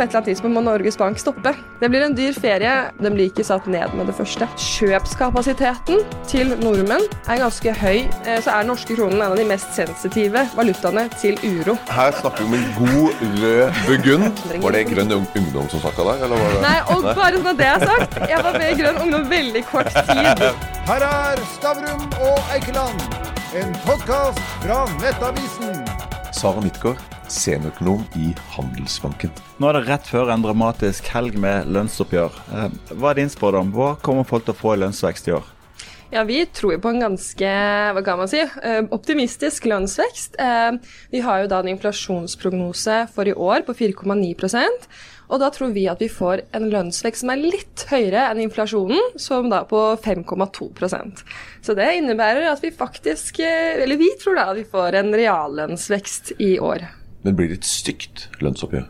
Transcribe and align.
på 0.00 0.04
et 0.06 0.08
eller 0.14 0.22
annet 0.22 0.28
tidspunkt 0.30 0.56
må 0.56 0.60
Norges 0.64 0.96
Bank 0.96 1.18
stoppe. 1.20 1.50
Det 1.80 1.88
blir 1.92 2.00
en 2.06 2.14
dyr 2.16 2.32
ferie. 2.32 2.72
Den 3.04 3.12
blir 3.18 3.28
ikke 3.28 3.44
satt 3.44 3.66
ned 3.68 3.92
med 3.98 4.08
det 4.08 4.14
første. 4.16 4.46
Kjøpskapasiteten 4.56 6.00
til 6.30 6.54
nordmenn 6.62 7.04
er 7.28 7.42
ganske 7.42 7.74
høy. 7.82 8.06
Eh, 8.24 8.38
Så 8.40 8.48
er 8.54 8.62
den 8.64 8.70
norske 8.72 8.96
kronen 8.96 9.18
en 9.20 9.26
av 9.34 9.36
de 9.36 9.44
mest 9.44 9.74
sensitive 9.76 10.46
valutaene 10.56 11.04
til 11.20 11.36
uro. 11.44 11.76
Her 11.92 12.16
snakker 12.16 12.46
vi 12.46 12.48
om 12.48 12.54
en 12.56 12.64
god 12.78 13.20
rød 13.42 13.82
burgund. 13.90 14.42
Var 14.64 14.76
det 14.78 14.82
Grønn 14.88 15.12
Ungdom 15.18 15.68
som 15.68 15.84
snakka 15.84 16.08
der? 16.08 16.24
Eller 16.24 16.36
var 16.40 16.56
det? 16.56 16.62
Nei, 16.64 16.80
og 16.94 17.02
bare 17.20 17.36
sånn 17.36 17.52
at 17.52 17.60
det 17.60 17.68
er 17.68 17.86
sagt, 17.92 18.18
jeg 18.32 18.42
var 18.48 18.58
med 18.58 18.68
i 18.72 18.80
Grønn 18.80 19.00
Ungdom 19.04 19.28
veldig 19.36 19.64
kort 19.68 19.92
tid. 19.92 20.44
Her 20.88 21.06
er 21.10 21.44
Stavrum 21.58 22.08
og 22.24 22.40
Eikeland, 22.56 23.04
en 23.60 23.76
podkast 23.84 24.40
fra 24.64 24.86
Nettavisen. 25.02 25.84
Sara 26.32 26.60
Midtgaard, 26.64 26.96
seniorøkonom 27.30 28.02
i 28.18 28.32
Handelsbanken. 28.54 29.32
Nå 29.60 29.70
er 29.70 29.78
det 29.78 29.86
rett 29.88 30.10
før 30.10 30.32
en 30.34 30.44
dramatisk 30.44 31.08
helg 31.14 31.38
med 31.40 31.70
lønnsoppgjør. 31.70 32.36
Eh, 32.50 32.76
Hva 32.96 33.12
er 33.12 33.20
din 33.22 33.32
spådom? 33.32 33.72
Hva 33.76 33.94
kommer 34.02 34.28
folk 34.28 34.46
til 34.48 34.56
å 34.56 34.60
få 34.60 34.74
i 34.74 34.82
lønnsvekst 34.82 35.30
i 35.30 35.36
år? 35.38 35.46
Ja, 36.10 36.24
vi 36.26 36.42
tror 36.50 36.80
på 36.82 36.90
en 36.90 37.04
ganske 37.04 37.50
hva 37.94 38.02
kan 38.04 38.18
man 38.18 38.28
si, 38.28 38.40
eh, 38.40 38.82
optimistisk 38.90 39.68
lønnsvekst. 39.70 40.34
Eh, 40.38 40.72
Vi 41.10 41.20
har 41.20 41.42
jo 41.42 41.46
da 41.46 41.60
en 41.60 41.76
inflasjonsprognose 41.76 43.08
for 43.14 43.24
i 43.24 43.32
år 43.32 43.62
på 43.62 43.74
4,9% 43.74 44.90
og 45.30 45.38
da 45.38 45.50
tror 45.54 45.70
vi 45.74 45.86
at 45.90 46.00
vi 46.02 46.08
får 46.10 46.42
en 46.56 46.68
lønnsvekst 46.72 47.22
som 47.22 47.30
er 47.30 47.42
litt 47.42 47.84
høyere 47.90 48.26
enn 48.32 48.42
inflasjonen, 48.42 49.18
som 49.20 49.50
da 49.50 49.62
på 49.68 49.78
5,2% 50.02 51.22
Så 51.62 51.76
det 51.78 51.86
innebærer 52.00 52.48
at 52.50 52.62
vi 52.64 52.72
faktisk, 52.74 53.38
eller 53.44 54.00
vi 54.00 54.10
tror 54.20 54.40
da 54.40 54.48
at 54.50 54.58
vi 54.58 54.66
får 54.66 54.98
en 54.98 55.12
reallønnsvekst 55.14 56.34
i 56.42 56.56
år. 56.58 56.88
Men 57.24 57.36
blir 57.36 57.52
det 57.52 57.60
et 57.60 57.68
stygt 57.68 58.28
lønnsoppgjør? 58.40 58.88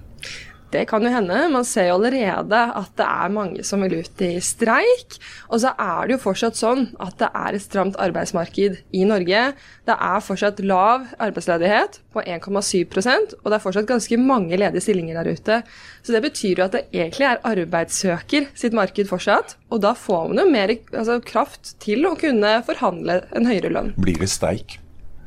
Det 0.70 0.84
kan 0.86 1.02
jo 1.02 1.10
hende. 1.10 1.36
Man 1.50 1.64
ser 1.66 1.88
jo 1.88 1.96
allerede 1.96 2.58
at 2.78 2.90
det 2.98 3.06
er 3.06 3.32
mange 3.34 3.64
som 3.66 3.82
vil 3.82 4.04
ut 4.04 4.22
i 4.22 4.36
streik. 4.44 5.16
Og 5.50 5.62
så 5.64 5.72
er 5.74 6.06
det 6.06 6.14
jo 6.14 6.22
fortsatt 6.22 6.58
sånn 6.58 6.84
at 7.02 7.16
det 7.18 7.30
er 7.34 7.56
et 7.56 7.64
stramt 7.64 7.98
arbeidsmarked 7.98 8.76
i 8.94 9.02
Norge. 9.08 9.40
Det 9.88 9.96
er 9.96 10.22
fortsatt 10.22 10.62
lav 10.62 11.08
arbeidsledighet 11.18 11.98
på 12.14 12.22
1,7% 12.22 13.34
og 13.40 13.48
det 13.48 13.56
er 13.56 13.64
fortsatt 13.64 13.88
ganske 13.90 14.18
mange 14.22 14.58
ledige 14.60 14.84
stillinger 14.84 15.18
der 15.18 15.32
ute. 15.34 15.58
Så 16.06 16.14
det 16.14 16.22
betyr 16.28 16.62
jo 16.62 16.66
at 16.68 16.76
det 16.76 16.84
egentlig 16.94 17.26
er 17.26 17.42
arbeidssøker 17.50 18.46
sitt 18.54 18.76
marked 18.76 19.10
fortsatt. 19.10 19.56
Og 19.74 19.82
da 19.82 19.96
får 19.98 20.30
man 20.30 20.44
jo 20.44 20.52
mer 20.54 20.74
altså, 20.76 21.18
kraft 21.18 21.74
til 21.82 22.06
å 22.06 22.14
kunne 22.20 22.60
forhandle 22.68 23.24
en 23.34 23.50
høyere 23.50 23.74
lønn. 23.74 23.90
Blir 23.98 24.22
det 24.22 24.30
streik 24.30 24.78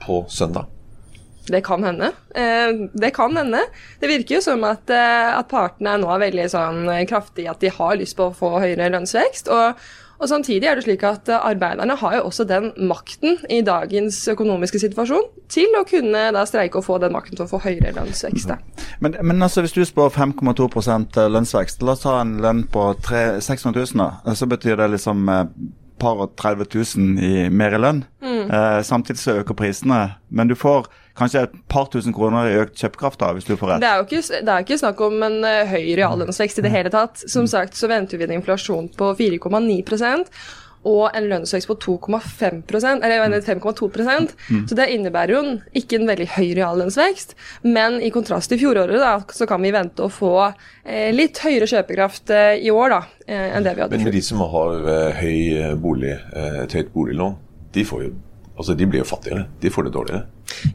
på 0.06 0.24
søndag? 0.32 0.72
Det 1.50 1.64
kan 1.66 1.84
hende. 1.84 2.12
Eh, 2.36 2.88
det 2.94 3.12
kan 3.16 3.36
hende. 3.38 3.66
Det 4.00 4.08
virker 4.08 4.38
jo 4.38 4.42
som 4.46 4.64
at, 4.64 4.90
eh, 4.90 5.34
at 5.38 5.50
partene 5.52 5.98
nå 6.00 6.08
er 6.14 6.24
veldig 6.30 6.50
sånn 6.54 6.86
kraftige 7.10 7.24
kraftige 7.24 7.50
at 7.52 7.60
de 7.60 7.70
har 7.70 7.98
lyst 8.00 8.18
på 8.18 8.30
å 8.30 8.36
få 8.36 8.60
høyere 8.62 8.90
lønnsvekst. 8.94 9.50
Og, 9.52 9.76
og 10.20 10.30
samtidig 10.30 10.68
er 10.70 10.76
det 10.76 10.86
slik 10.86 11.04
at 11.04 11.30
eh, 11.30 11.40
arbeiderne 11.52 11.96
har 12.00 12.16
jo 12.18 12.24
også 12.30 12.46
den 12.48 12.72
makten 12.90 13.38
i 13.50 13.62
dagens 13.62 14.22
økonomiske 14.32 14.80
situasjon 14.80 15.26
til 15.52 15.68
å 15.80 15.84
kunne 15.88 16.32
da 16.36 16.46
streike 16.46 16.80
og 16.80 16.86
få 16.88 17.00
den 17.04 17.14
makten 17.14 17.36
til 17.38 17.46
å 17.46 17.52
få 17.52 17.62
høyere 17.64 17.94
lønnsvekst. 17.98 18.48
da. 18.50 18.58
Men, 19.00 19.18
men 19.22 19.42
altså, 19.44 19.62
hvis 19.62 19.76
du 19.76 19.84
spår 19.86 20.14
5,2% 20.16 21.20
lønnsvekst, 21.30 21.84
la 21.84 21.96
oss 21.96 22.04
ta 22.06 22.20
en 22.22 22.38
lønn 22.44 22.66
på 22.72 22.94
tre- 23.04 23.40
600 23.42 23.86
000, 23.96 24.04
da. 24.04 24.36
Så 24.36 24.48
betyr 24.50 24.80
det 24.80 24.92
liksom 24.96 25.28
eh, 25.30 25.46
par 26.00 26.20
og 26.20 26.36
30 26.40 26.68
000 26.98 27.24
i 27.24 27.50
mer 27.50 27.76
i 27.76 27.80
lønn. 27.82 28.04
Eh, 28.24 28.82
samtidig 28.84 29.22
så 29.22 29.38
øker 29.40 29.56
prisene. 29.56 30.16
Men 30.30 30.50
du 30.52 30.56
får 30.56 30.90
kanskje 31.20 31.46
et 31.46 31.56
par 31.70 31.90
tusen 31.94 32.16
kroner 32.16 32.50
i 32.50 32.58
økt 32.64 32.80
kjøpekraft 32.80 33.22
da, 33.22 33.32
hvis 33.38 33.48
du 33.48 33.54
får 33.56 33.76
rett. 33.76 33.84
Det 33.84 33.92
er 33.92 34.02
jo 34.02 34.08
ikke, 34.08 34.42
det 34.48 34.56
er 34.56 34.66
ikke 34.66 34.82
snakk 34.82 35.06
om 35.06 35.22
en 35.30 35.40
eh, 35.48 35.70
høy 35.70 35.94
reallønnsvekst 36.00 36.62
i 36.62 36.66
det 36.66 36.74
hele 36.74 36.94
tatt. 36.94 37.24
Som 37.30 37.48
sagt 37.50 37.78
så 37.78 37.92
venter 37.92 38.22
vi 38.22 38.28
en 38.28 38.38
inflasjon 38.40 38.90
på 38.98 39.14
4,9% 39.20 40.34
og 40.90 41.16
en 41.16 41.28
lønnsvekst 41.32 41.70
på 41.70 41.76
2,5% 41.80 43.06
eller 43.06 43.42
5,2% 43.42 44.34
Så 44.68 44.76
det 44.76 44.90
innebærer 44.92 45.34
jo 45.36 45.42
en, 45.44 45.62
ikke 45.80 46.00
en 46.00 46.10
veldig 46.10 46.28
høy 46.36 46.50
reallønnsvekst. 46.58 47.36
Men 47.64 48.02
i 48.04 48.12
kontrast 48.14 48.52
til 48.52 48.60
fjoråret 48.62 49.00
da, 49.00 49.16
så 49.32 49.48
kan 49.50 49.64
vi 49.64 49.72
vente 49.76 50.04
å 50.04 50.12
få 50.12 50.34
eh, 50.44 51.14
litt 51.16 51.40
høyere 51.44 51.70
kjøpekraft 51.72 52.34
eh, 52.36 52.66
i 52.68 52.74
år 52.74 52.98
da, 52.98 53.02
eh, 53.28 53.56
enn 53.56 53.66
det 53.66 53.78
vi 53.78 53.86
hadde 53.86 53.98
Men 53.98 54.10
med 54.10 54.18
de 54.18 54.24
som 54.26 54.44
har 54.44 54.92
eh, 54.98 55.24
høy 55.24 55.40
eh, 55.62 55.74
bolig, 55.80 56.14
eh, 56.36 56.62
et 56.66 56.78
høyt 56.78 56.94
boliglån, 56.96 57.40
de, 57.74 57.88
får 57.88 58.04
jo, 58.06 58.14
altså 58.58 58.76
de 58.78 58.90
blir 58.90 59.04
jo 59.04 59.08
fattigere. 59.08 59.48
De 59.64 59.72
får 59.74 59.88
det 59.88 59.96
dårligere. 59.96 60.26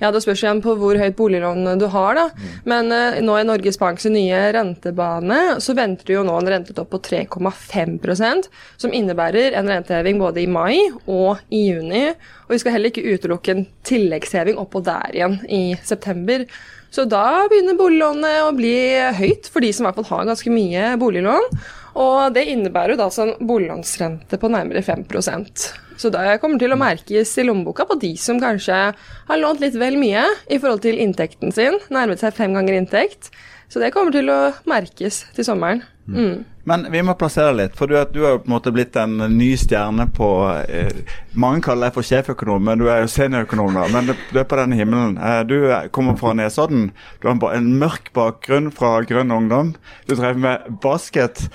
Ja, 0.01 0.11
Det 0.13 0.23
spørs 0.25 0.43
igjen 0.45 0.63
på 0.65 0.75
hvor 0.79 0.99
høyt 0.99 1.17
boliglån 1.19 1.79
du 1.81 1.87
har. 1.93 2.15
da. 2.19 2.29
Men 2.69 2.93
uh, 2.93 3.19
nå 3.25 3.39
i 3.39 3.47
Norges 3.49 3.79
Banks 3.81 4.09
nye 4.11 4.41
rentebane 4.57 5.59
så 5.65 5.77
venter 5.79 6.09
du 6.09 6.15
jo 6.17 6.25
nå 6.27 6.39
en 6.39 6.51
rentetopp 6.55 6.91
på 6.95 7.03
3,5% 7.11 8.49
som 8.77 8.95
innebærer 8.95 9.57
en 9.59 9.69
renteheving 9.69 10.19
både 10.21 10.43
i 10.43 10.49
mai 10.51 10.79
og 11.07 11.39
i 11.51 11.69
juni. 11.71 12.09
Og 12.49 12.57
vi 12.57 12.63
skal 12.63 12.77
heller 12.77 12.93
ikke 12.93 13.07
utelukke 13.15 13.55
en 13.55 13.67
tilleggsheving 13.87 14.59
oppå 14.61 14.83
der 14.85 15.15
igjen 15.15 15.41
i 15.49 15.63
september. 15.85 16.47
Så 16.91 17.05
da 17.05 17.45
begynner 17.51 17.77
boliglånet 17.77 18.47
å 18.47 18.55
bli 18.57 18.77
høyt 19.19 19.51
for 19.53 19.65
de 19.65 19.73
som 19.75 19.85
i 19.85 19.89
hvert 19.89 19.99
fall 20.01 20.09
har 20.13 20.31
ganske 20.31 20.53
mye 20.53 20.95
boliglån. 21.01 21.51
Og 21.99 22.33
det 22.35 22.47
innebærer 22.53 22.95
jo 22.95 23.01
da 23.01 23.09
sånn 23.13 23.35
boliglånsrente 23.43 24.39
på 24.39 24.51
nærmere 24.53 24.85
5% 24.87 25.65
Så 25.99 26.13
det 26.15 26.39
kommer 26.43 26.61
til 26.63 26.73
å 26.73 26.79
merkes 26.79 27.35
i 27.41 27.45
lommeboka 27.47 27.89
på 27.89 27.99
de 27.99 28.13
som 28.21 28.39
kanskje 28.41 28.79
har 28.95 29.41
lånt 29.43 29.61
litt 29.65 29.77
vel 29.81 29.99
mye 29.99 30.25
i 30.47 30.61
forhold 30.61 30.85
til 30.87 31.01
inntekten 31.03 31.53
sin, 31.55 31.81
nærmet 31.91 32.23
seg 32.23 32.37
fem 32.39 32.55
ganger 32.55 32.79
inntekt. 32.79 33.33
Så 33.69 33.83
det 33.83 33.93
kommer 33.93 34.15
til 34.15 34.31
å 34.33 34.41
merkes 34.71 35.25
til 35.37 35.49
sommeren. 35.49 35.83
Mm. 36.09 36.45
Men 36.69 36.87
vi 36.93 37.01
må 37.03 37.15
plassere 37.17 37.55
litt, 37.57 37.77
for 37.79 37.89
du, 37.89 37.95
du 38.13 38.19
har 38.25 38.35
jo 38.35 38.41
på 38.43 38.49
en 38.51 38.53
måte 38.53 38.73
blitt 38.77 38.97
en 39.01 39.15
ny 39.33 39.49
stjerne 39.57 40.05
på 40.13 40.27
eh, 40.69 40.99
Mange 41.39 41.63
kaller 41.65 41.89
deg 41.89 41.95
for 41.97 42.05
sjeføkonom, 42.05 42.65
men 42.67 42.81
du 42.83 42.89
er 42.93 43.03
jo 43.05 43.11
seniorøkonom, 43.13 43.77
da. 43.79 43.87
Men 43.95 44.11
du, 44.11 44.15
er 44.37 44.47
på 44.49 44.59
denne 44.59 44.77
himmelen. 44.77 45.17
Eh, 45.17 45.41
du 45.49 45.55
er- 45.71 45.89
kommer 45.95 46.19
fra 46.21 46.35
Nesodden. 46.37 46.91
Du 47.23 47.29
har 47.31 47.57
en, 47.57 47.71
mørk 47.81 48.11
bakgrunn 48.17 48.69
fra 48.75 48.99
Grønn 49.09 49.33
Ungdom. 49.33 49.75
Du 50.09 50.15
drev 50.19 50.41
med 50.45 50.67
basket. 50.83 51.47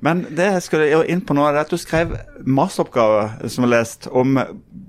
Men 0.00 0.24
det 0.30 0.48
jeg 0.54 0.66
skulle 0.68 1.02
inn 1.10 1.24
på 1.26 1.36
nå, 1.36 1.44
er 1.50 1.60
at 1.64 1.72
du 1.72 1.76
skrev 1.80 2.14
masseoppgaver 2.46 3.48
som 3.52 3.66
er 3.66 3.74
lest 3.74 4.08
om 4.12 4.38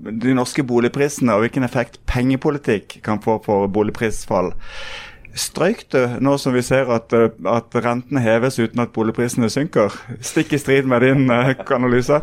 de 0.04 0.36
norske 0.36 0.64
boligprisene 0.64 1.34
og 1.34 1.44
hvilken 1.44 1.66
effekt 1.66 2.00
pengepolitikk 2.08 3.02
kan 3.04 3.20
få 3.24 3.40
for 3.44 3.68
boligprisfall. 3.72 4.54
Strøyk 5.34 5.88
du 5.90 5.98
nå 6.22 6.36
som 6.38 6.54
vi 6.54 6.62
ser 6.62 6.90
at, 6.94 7.12
eh, 7.16 7.32
at 7.50 7.74
rentene 7.82 8.22
heves 8.22 8.58
uten 8.60 8.82
at 8.84 8.92
boligprisene 8.94 9.48
synker? 9.50 9.94
Stikk 10.22 10.54
i 10.54 10.60
strid 10.62 10.86
med 10.90 11.02
din 11.02 11.24
eh, 11.32 11.50
analyse? 11.74 12.20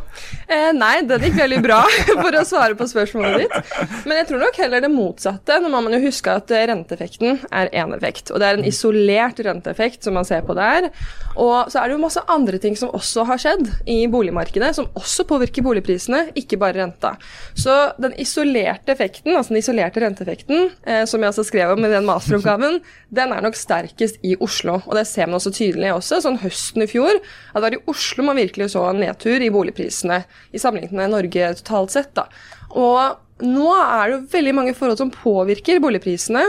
Eh, 0.48 0.70
nei, 0.78 0.94
den 1.08 1.26
gikk 1.28 1.36
veldig 1.42 1.60
bra, 1.66 1.82
for 2.24 2.38
å 2.40 2.44
svare 2.48 2.78
på 2.80 2.88
spørsmålet 2.88 3.44
ditt. 3.44 3.74
Men 4.08 4.22
jeg 4.22 4.30
tror 4.30 4.44
nok 4.46 4.60
heller 4.64 4.86
det 4.86 4.92
motsatte. 4.94 5.60
Nå 5.60 5.72
må 5.74 5.82
man 5.84 5.98
jo 5.98 6.02
huske 6.06 6.38
at 6.40 6.54
eh, 6.56 6.64
renteeffekten 6.72 7.42
er 7.52 7.72
én 7.76 7.92
effekt. 7.98 8.32
Og 8.32 8.40
det 8.40 8.48
er 8.48 8.60
en 8.60 8.70
isolert 8.70 9.44
renteeffekt 9.44 10.08
som 10.08 10.16
man 10.16 10.28
ser 10.28 10.46
på 10.48 10.56
der. 10.56 10.88
Og 11.36 11.72
så 11.72 11.82
er 11.82 11.90
det 11.90 11.98
jo 11.98 12.06
masse 12.06 12.24
andre 12.32 12.62
ting 12.64 12.80
som 12.80 12.96
også 12.96 13.28
har 13.28 13.42
skjedd 13.42 13.68
i 13.92 14.00
boligmarkedet, 14.12 14.72
som 14.78 14.88
også 15.00 15.28
påvirker 15.28 15.66
boligprisene, 15.68 16.30
ikke 16.40 16.60
bare 16.62 16.80
renta. 16.80 17.18
Så 17.60 17.76
den 18.02 18.16
isolerte 18.22 18.96
effekten, 18.96 19.36
altså 19.36 19.52
den 19.52 19.62
isolerte 19.62 20.04
renteeffekten, 20.04 20.72
eh, 20.88 21.04
som 21.10 21.20
jeg 21.20 21.36
også 21.36 21.48
skrev 21.52 21.76
om 21.76 21.86
i 21.88 21.92
den 21.92 22.08
masteroppgaven, 22.12 22.80
den 23.12 23.34
er 23.36 23.44
nok 23.44 23.58
sterkest 23.60 24.22
i 24.24 24.38
Oslo. 24.40 24.78
Og 24.86 24.96
det 24.96 25.06
ser 25.10 25.28
man 25.28 25.38
også 25.40 25.52
tydelig 25.56 25.92
også, 25.94 26.22
sånn 26.24 26.40
høsten 26.42 26.86
i 26.86 26.90
fjor, 26.90 27.20
at 27.52 27.58
det 27.58 27.66
var 27.66 27.76
i 27.76 27.84
Oslo 27.92 28.26
man 28.28 28.40
virkelig 28.40 28.72
så 28.74 28.86
en 28.88 29.02
nedtur 29.04 29.44
i 29.44 29.52
boligprisene, 29.52 30.22
i 30.56 30.62
sammenlignet 30.62 30.96
med 30.96 31.12
Norge 31.12 31.52
totalt 31.60 31.96
sett. 31.96 32.14
da. 32.16 32.30
Og 32.72 33.20
nå 33.41 33.68
er 33.75 34.07
det 34.07 34.16
jo 34.16 34.22
veldig 34.35 34.53
mange 34.57 34.74
forhold 34.78 35.00
som 35.02 35.12
påvirker 35.13 35.81
boligprisene. 35.84 36.44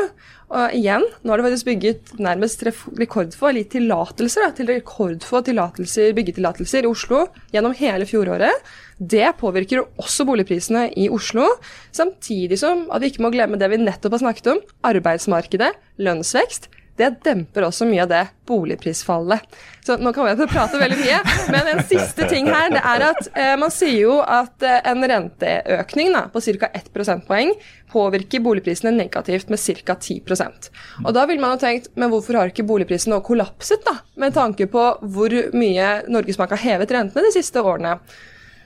Og 0.53 0.75
igjen, 0.77 1.05
nå 1.25 1.33
har 1.33 1.41
det 1.41 1.47
faktisk 1.47 1.69
bygget 1.71 2.11
nærmest 2.21 2.61
rekordfå 2.67 3.49
eller 3.49 3.69
tillatelser 3.73 4.53
til 4.59 4.69
rekordfå 4.69 5.41
tillatelser, 5.47 6.13
byggetillatelser 6.19 6.85
i 6.85 6.91
Oslo 6.91 7.23
gjennom 7.55 7.73
hele 7.79 8.05
fjoråret. 8.09 8.69
Det 9.01 9.31
påvirker 9.41 9.87
også 9.97 10.27
boligprisene 10.29 10.91
i 11.01 11.09
Oslo, 11.09 11.49
samtidig 11.97 12.61
som 12.61 12.85
at 12.93 13.01
vi 13.01 13.15
ikke 13.15 13.25
må 13.25 13.33
glemme 13.33 13.57
det 13.61 13.73
vi 13.73 13.81
nettopp 13.81 14.19
har 14.19 14.27
snakket 14.27 14.53
om, 14.53 14.63
arbeidsmarkedet, 14.93 15.73
lønnsvekst. 16.05 16.69
Det 16.97 17.09
demper 17.25 17.65
også 17.65 17.87
mye 17.89 18.03
av 18.05 18.11
det 18.11 18.23
boligprisfallet. 18.47 19.45
Så 19.87 19.97
nå 19.99 20.13
kan 20.13 20.29
vi 20.29 20.47
prate 20.47 20.79
veldig 20.79 20.99
mye, 21.01 21.21
men 21.51 21.71
en 21.73 21.81
siste 21.89 22.27
ting 22.31 22.51
her, 22.53 22.69
det 22.75 22.83
er 22.85 23.05
at 23.09 23.31
eh, 23.33 23.55
man 23.59 23.73
sier 23.73 23.97
jo 24.05 24.19
at 24.21 24.63
eh, 24.67 24.83
en 24.91 25.03
renteøkning 25.09 26.13
da, 26.15 26.27
på 26.33 26.43
ca. 26.45 26.69
1 26.69 26.91
prosentpoeng 26.95 27.55
påvirker 27.93 28.45
boligprisene 28.45 28.93
negativt 28.95 29.51
med 29.53 29.61
ca. 29.61 29.97
10% 29.97 30.69
Og 31.05 31.11
da 31.17 31.25
ville 31.29 31.43
man 31.43 31.57
jo 31.57 31.63
tenkt, 31.65 31.91
men 31.97 32.13
hvorfor 32.13 32.39
har 32.39 32.53
ikke 32.53 32.69
boligprisene 32.69 33.23
kollapset, 33.25 33.83
da? 33.89 33.99
Med 34.21 34.37
tanke 34.37 34.69
på 34.71 34.85
hvor 35.03 35.39
mye 35.57 35.89
Norges 36.13 36.39
Bank 36.41 36.55
har 36.55 36.63
hevet 36.67 36.93
rentene 36.93 37.27
de 37.27 37.35
siste 37.35 37.65
årene. 37.65 37.97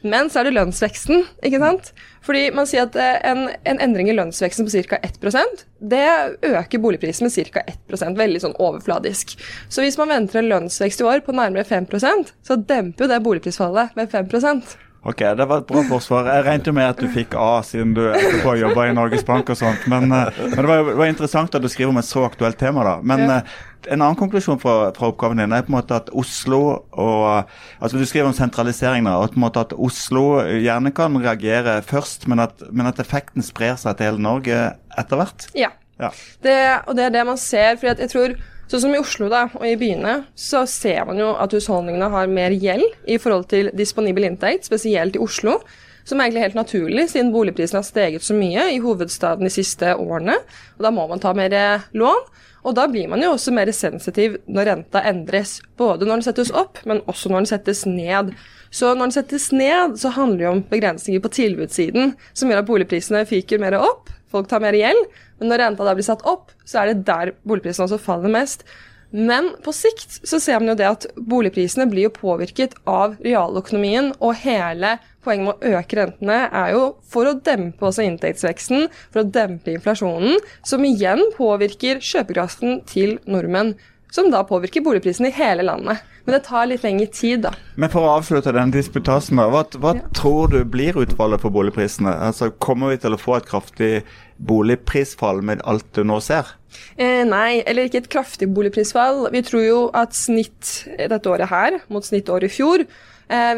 Men 0.02 0.30
så 0.30 0.40
er 0.40 0.48
det 0.48 0.56
lønnsveksten, 0.56 1.24
ikke 1.46 1.60
sant. 1.62 1.92
Fordi 2.26 2.48
man 2.54 2.66
sier 2.68 2.86
at 2.88 2.96
eh, 2.98 3.18
en, 3.30 3.46
en 3.68 3.82
endring 3.82 4.10
i 4.10 4.16
lønnsveksten 4.16 4.66
på 4.66 4.82
ca. 4.90 4.98
1% 5.06 5.66
det 5.78 6.06
øker 6.42 6.82
boligprisen 6.82 7.28
med 7.28 7.52
ca. 7.52 7.62
1% 7.90 8.18
veldig 8.18 8.42
sånn 8.42 8.56
overfladisk. 8.58 9.36
Så 9.68 9.84
hvis 9.84 9.98
man 10.00 10.10
venter 10.14 10.42
en 10.42 10.50
lønnsvekst 10.50 11.04
i 11.04 11.06
år 11.06 11.22
på 11.26 11.36
nærmere 11.36 11.66
5% 11.68 12.34
så 12.46 12.58
demper 12.58 13.06
jo 13.06 13.12
det 13.12 13.22
boligprisfallet 13.26 13.94
med 13.98 14.10
5% 14.10 14.76
Ok, 15.06 15.20
det 15.38 15.44
var 15.46 15.60
et 15.60 15.66
bra 15.68 15.84
forsvar. 15.86 16.26
Jeg 16.34 16.42
regnet 16.48 16.72
med 16.74 16.88
at 16.90 16.98
du 16.98 17.06
fikk 17.06 17.36
A 17.38 17.60
siden 17.62 17.92
du 17.94 18.00
etterpå 18.08 18.56
jobba 18.58 18.88
i 18.88 18.94
Norges 18.96 19.22
Bank 19.22 19.52
og 19.54 19.58
sånt. 19.60 19.84
Men, 19.86 20.10
eh, 20.10 20.40
men 20.42 20.56
det, 20.56 20.66
var, 20.66 20.82
det, 20.82 20.96
var, 20.98 21.10
interessant 21.12 21.54
at 21.54 21.62
du 21.62 21.68
skriver 21.70 21.92
om 21.92 22.00
et 22.00 22.08
så 22.08 22.24
aktuelt 22.26 22.58
tema, 22.58 22.82
da. 22.82 22.96
Men 23.06 23.22
ja. 23.22 23.36
En 23.86 24.02
annen 24.02 24.18
konklusjon 24.18 24.58
fra, 24.62 24.90
fra, 24.96 25.10
oppgaven 25.12 25.38
din 25.40 25.54
er 25.54 25.62
på 25.66 25.70
en 25.70 25.78
måte 25.78 25.98
at 25.98 26.10
Oslo 26.16 26.60
og 26.90 27.46
altså 27.80 28.00
Du 28.00 28.04
skriver 28.08 28.28
om 28.30 28.36
sentralisering, 28.36 29.06
og 29.06 29.30
på 29.34 29.40
en 29.40 29.46
måte 29.46 29.62
at 29.62 29.74
Oslo 29.76 30.40
gjerne 30.42 30.92
kan 30.96 31.16
reagere 31.22 31.78
først, 31.86 32.26
men 32.30 32.42
at, 32.42 32.66
men 32.70 32.90
at 32.90 33.00
effekten 33.02 33.44
sprer 33.46 33.78
seg 33.80 33.96
til 33.96 34.10
hele 34.10 34.22
Norge 34.22 34.58
etter 34.98 35.22
hvert? 35.22 35.48
Ja. 35.54 35.70
ja. 36.00 36.10
Det, 36.42 36.58
og 36.86 36.98
det 36.98 37.08
er 37.08 37.16
det 37.20 37.24
man 37.28 37.40
ser. 37.40 37.78
for 37.80 37.92
jeg 37.92 38.12
tror 38.12 38.36
Sånn 38.66 38.82
som 38.82 38.94
i 38.96 38.98
Oslo 38.98 39.28
da, 39.30 39.44
og 39.54 39.62
i 39.62 39.76
byene, 39.78 40.24
så 40.34 40.64
ser 40.66 41.04
man 41.06 41.20
jo 41.20 41.28
at 41.38 41.52
husholdningene 41.54 42.08
har 42.10 42.26
mer 42.26 42.50
gjeld 42.50 42.96
i 43.06 43.18
forhold 43.22 43.46
til 43.52 43.68
disponibel 43.78 44.26
inntekt, 44.26 44.66
spesielt 44.66 45.14
i 45.14 45.22
Oslo. 45.22 45.60
Som 46.06 46.18
er 46.18 46.26
egentlig 46.26 46.42
helt 46.44 46.58
naturlig, 46.58 47.04
siden 47.10 47.30
boligprisene 47.34 47.78
har 47.78 47.86
steget 47.86 48.26
så 48.26 48.34
mye 48.34 48.68
i 48.74 48.80
hovedstaden 48.82 49.46
de 49.46 49.52
siste 49.54 49.94
årene. 49.94 50.36
Og 50.78 50.86
da 50.86 50.92
må 50.94 51.06
man 51.10 51.22
ta 51.22 51.32
mer 51.34 51.54
lån. 51.94 52.26
Og 52.66 52.74
da 52.74 52.88
blir 52.90 53.06
man 53.10 53.22
jo 53.22 53.30
også 53.36 53.54
mer 53.54 53.70
sensitiv 53.74 54.40
når 54.50 54.66
renta 54.70 55.02
endres. 55.06 55.60
Både 55.78 56.06
når 56.06 56.18
den 56.18 56.26
settes 56.26 56.50
opp, 56.50 56.80
men 56.88 57.02
også 57.06 57.30
når 57.30 57.44
den 57.44 57.50
settes 57.52 57.84
ned. 57.86 58.32
Så 58.74 58.90
når 58.90 59.06
den 59.06 59.14
settes 59.14 59.46
ned, 59.54 59.94
så 60.00 60.10
handler 60.16 60.42
det 60.42 60.50
om 60.50 60.64
begrensninger 60.72 61.22
på 61.22 61.30
tilbudssiden, 61.36 62.16
som 62.34 62.50
gjør 62.50 62.64
at 62.64 62.68
boligprisene 62.68 63.22
fyker 63.30 63.62
mer 63.62 63.78
opp, 63.78 64.10
folk 64.32 64.50
tar 64.50 64.64
mer 64.64 64.74
gjeld. 64.76 65.06
Men 65.38 65.52
når 65.52 65.62
renta 65.62 65.86
da 65.86 65.94
blir 65.94 66.08
satt 66.08 66.26
opp, 66.26 66.50
så 66.66 66.82
er 66.82 66.90
det 66.90 67.06
der 67.06 67.32
boligprisene 67.46 67.86
også 67.86 68.02
faller 68.02 68.34
mest. 68.34 68.66
Men 69.14 69.52
på 69.62 69.70
sikt 69.72 70.18
så 70.26 70.40
ser 70.42 70.58
man 70.58 70.72
jo 70.72 70.78
det 70.80 70.88
at 70.88 71.06
boligprisene 71.14 71.86
blir 71.88 72.08
jo 72.08 72.16
påvirket 72.16 72.74
av 72.90 73.14
realøkonomien, 73.22 74.10
og 74.18 74.34
hele 74.42 74.96
poenget 75.26 75.48
med 75.48 75.56
å 75.58 75.74
øke 75.80 75.98
rentene 75.98 76.38
er 76.46 76.72
jo 76.76 76.86
for 77.06 77.28
å 77.28 77.36
dempe 77.48 77.88
også 77.88 78.06
inntektsveksten, 78.06 78.88
for 79.10 79.24
å 79.24 79.28
dempe 79.28 79.74
inflasjonen, 79.74 80.40
som 80.66 80.86
igjen 80.86 81.22
påvirker 81.36 82.02
kjøpekraften 82.04 82.82
til 82.88 83.18
nordmenn. 83.28 83.74
Som 84.14 84.30
da 84.30 84.44
påvirker 84.46 84.84
boligprisen 84.86 85.26
i 85.26 85.34
hele 85.34 85.64
landet. 85.66 85.98
Men 86.24 86.36
det 86.36 86.44
tar 86.46 86.68
litt 86.70 86.84
lengre 86.86 87.06
tid, 87.14 87.42
da. 87.44 87.52
Men 87.78 87.90
for 87.90 88.06
å 88.06 88.12
avslutte 88.16 88.54
den 88.54 88.70
disputasen, 88.74 89.38
hva, 89.38 89.64
hva 89.82 89.92
ja. 89.98 90.04
tror 90.16 90.50
du 90.54 90.60
blir 90.66 90.96
utfallet 90.98 91.42
for 91.42 91.54
boligprisene? 91.54 92.14
Altså, 92.28 92.52
Kommer 92.62 92.94
vi 92.94 93.00
til 93.02 93.14
å 93.14 93.20
få 93.20 93.36
et 93.38 93.48
kraftig 93.50 93.90
boligprisfall 94.36 95.42
med 95.46 95.62
alt 95.66 95.86
du 95.94 96.02
nå 96.06 96.20
ser? 96.24 96.54
Eh, 96.96 97.22
nei, 97.28 97.60
eller 97.66 97.86
ikke 97.86 98.02
et 98.04 98.10
kraftig 98.14 98.48
boligprisfall. 98.54 99.26
Vi 99.34 99.42
tror 99.46 99.66
jo 99.66 99.82
at 99.96 100.16
snitt 100.18 100.72
dette 100.96 101.30
året 101.30 101.50
her 101.52 101.78
mot 101.92 102.06
snittåret 102.06 102.50
i 102.50 102.56
fjor 102.56 102.86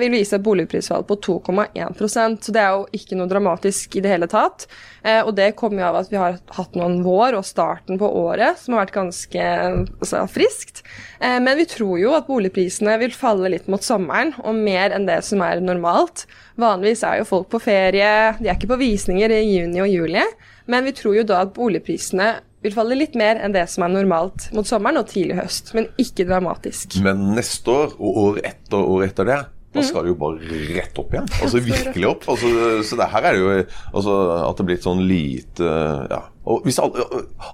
vil 0.01 0.15
vise 0.17 0.37
et 0.39 0.45
boligprisfall 0.45 1.03
på 1.05 1.19
2,1% 1.27 2.47
så 2.47 2.53
det 2.55 2.61
er 2.63 2.77
jo 2.77 2.87
ikke 2.97 3.19
noe 3.19 3.29
dramatisk 3.29 3.99
i 3.99 4.03
det 4.05 4.13
hele 4.13 4.29
tatt. 4.31 4.65
Eh, 5.03 5.21
og 5.21 5.35
det 5.37 5.53
kommer 5.59 5.83
jo 5.83 5.89
av 5.91 5.99
at 6.01 6.13
vi 6.13 6.19
har 6.21 6.39
hatt 6.57 6.77
noen 6.79 7.01
vår 7.05 7.37
og 7.39 7.47
starten 7.47 8.01
på 8.01 8.09
året 8.21 8.59
som 8.61 8.75
har 8.75 8.87
vært 8.87 8.97
ganske 8.97 9.45
altså, 9.45 10.25
friskt. 10.33 10.83
Eh, 11.21 11.39
men 11.45 11.59
vi 11.61 11.69
tror 11.71 11.99
jo 12.01 12.15
at 12.17 12.29
boligprisene 12.29 12.97
vil 13.03 13.15
falle 13.15 13.53
litt 13.55 13.69
mot 13.71 13.85
sommeren, 13.85 14.35
og 14.43 14.59
mer 14.59 14.95
enn 14.95 15.09
det 15.09 15.21
som 15.27 15.43
er 15.45 15.63
normalt. 15.65 16.27
Vanligvis 16.59 17.05
er 17.07 17.21
jo 17.21 17.29
folk 17.29 17.51
på 17.53 17.63
ferie, 17.63 18.13
de 18.41 18.49
er 18.49 18.57
ikke 18.57 18.73
på 18.73 18.81
visninger 18.81 19.37
i 19.37 19.45
juni 19.47 19.83
og 19.85 19.93
juli. 19.93 20.25
Men 20.69 20.85
vi 20.85 20.97
tror 20.97 21.21
jo 21.21 21.29
da 21.29 21.45
at 21.47 21.55
boligprisene 21.57 22.35
vil 22.65 22.75
falle 22.75 22.97
litt 22.99 23.15
mer 23.17 23.39
enn 23.39 23.55
det 23.55 23.69
som 23.71 23.85
er 23.87 23.93
normalt 23.93 24.49
mot 24.57 24.67
sommeren 24.67 24.99
og 25.01 25.07
tidlig 25.13 25.39
høst, 25.39 25.71
men 25.79 25.87
ikke 26.01 26.27
dramatisk. 26.27 26.99
Men 27.05 27.31
neste 27.37 27.71
år 27.71 27.95
og 27.95 28.19
året 28.25 28.51
etter 28.51 28.81
og 28.81 28.97
året 28.97 29.13
etter 29.13 29.31
det, 29.31 29.39
da 29.79 29.87
skal 29.87 30.05
det 30.05 30.13
jo 30.13 30.19
bare 30.21 30.59
rett 30.75 31.01
opp 31.01 31.15
igjen. 31.15 31.31
Altså 31.39 31.63
virkelig 31.65 32.11
opp. 32.11 32.27
Altså, 32.33 32.51
så 32.87 32.99
det 33.01 33.09
her 33.15 33.29
er 33.31 33.39
jo 33.39 33.49
altså, 33.55 34.17
at 34.43 34.59
det 34.59 34.65
er 34.65 34.71
blitt 34.73 34.89
sånn 34.89 35.05
lite 35.09 35.73
Ja. 36.09 36.25
Og 36.49 36.65
hvis 36.65 36.79
alle, 36.81 37.05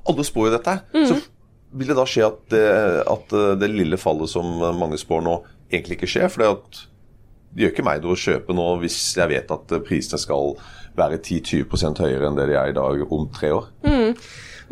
alle 0.07 0.25
spår 0.27 0.49
jo 0.49 0.55
dette, 0.55 0.75
mm. 0.95 1.07
så 1.11 1.19
vil 1.75 1.91
det 1.91 1.97
da 1.99 2.05
skje 2.07 2.27
at 2.29 2.43
det, 2.55 2.67
at 3.11 3.33
det, 3.59 3.71
lille 3.73 3.99
fallet 3.99 4.31
som 4.31 4.47
mange 4.79 4.99
spår 5.01 5.25
nå, 5.27 5.39
egentlig 5.73 5.99
ikke 5.99 6.11
skjer. 6.13 6.31
For 6.31 6.45
det 6.45 6.85
gjør 7.59 7.75
ikke 7.75 7.87
meg 7.87 8.05
noe 8.05 8.15
å 8.15 8.23
kjøpe 8.23 8.55
nå 8.55 8.69
hvis 8.85 8.99
jeg 9.19 9.33
vet 9.33 9.51
at 9.55 9.75
prisene 9.87 10.21
skal 10.23 10.55
være 10.99 11.19
10-20% 11.19 12.03
høyere 12.05 12.29
enn 12.29 12.39
det 12.39 12.49
de 12.53 12.59
er 12.59 12.71
i 12.71 12.77
dag 12.77 13.03
om 13.11 13.27
tre 13.35 13.51
år. 13.57 13.71
Mm. 13.83 14.15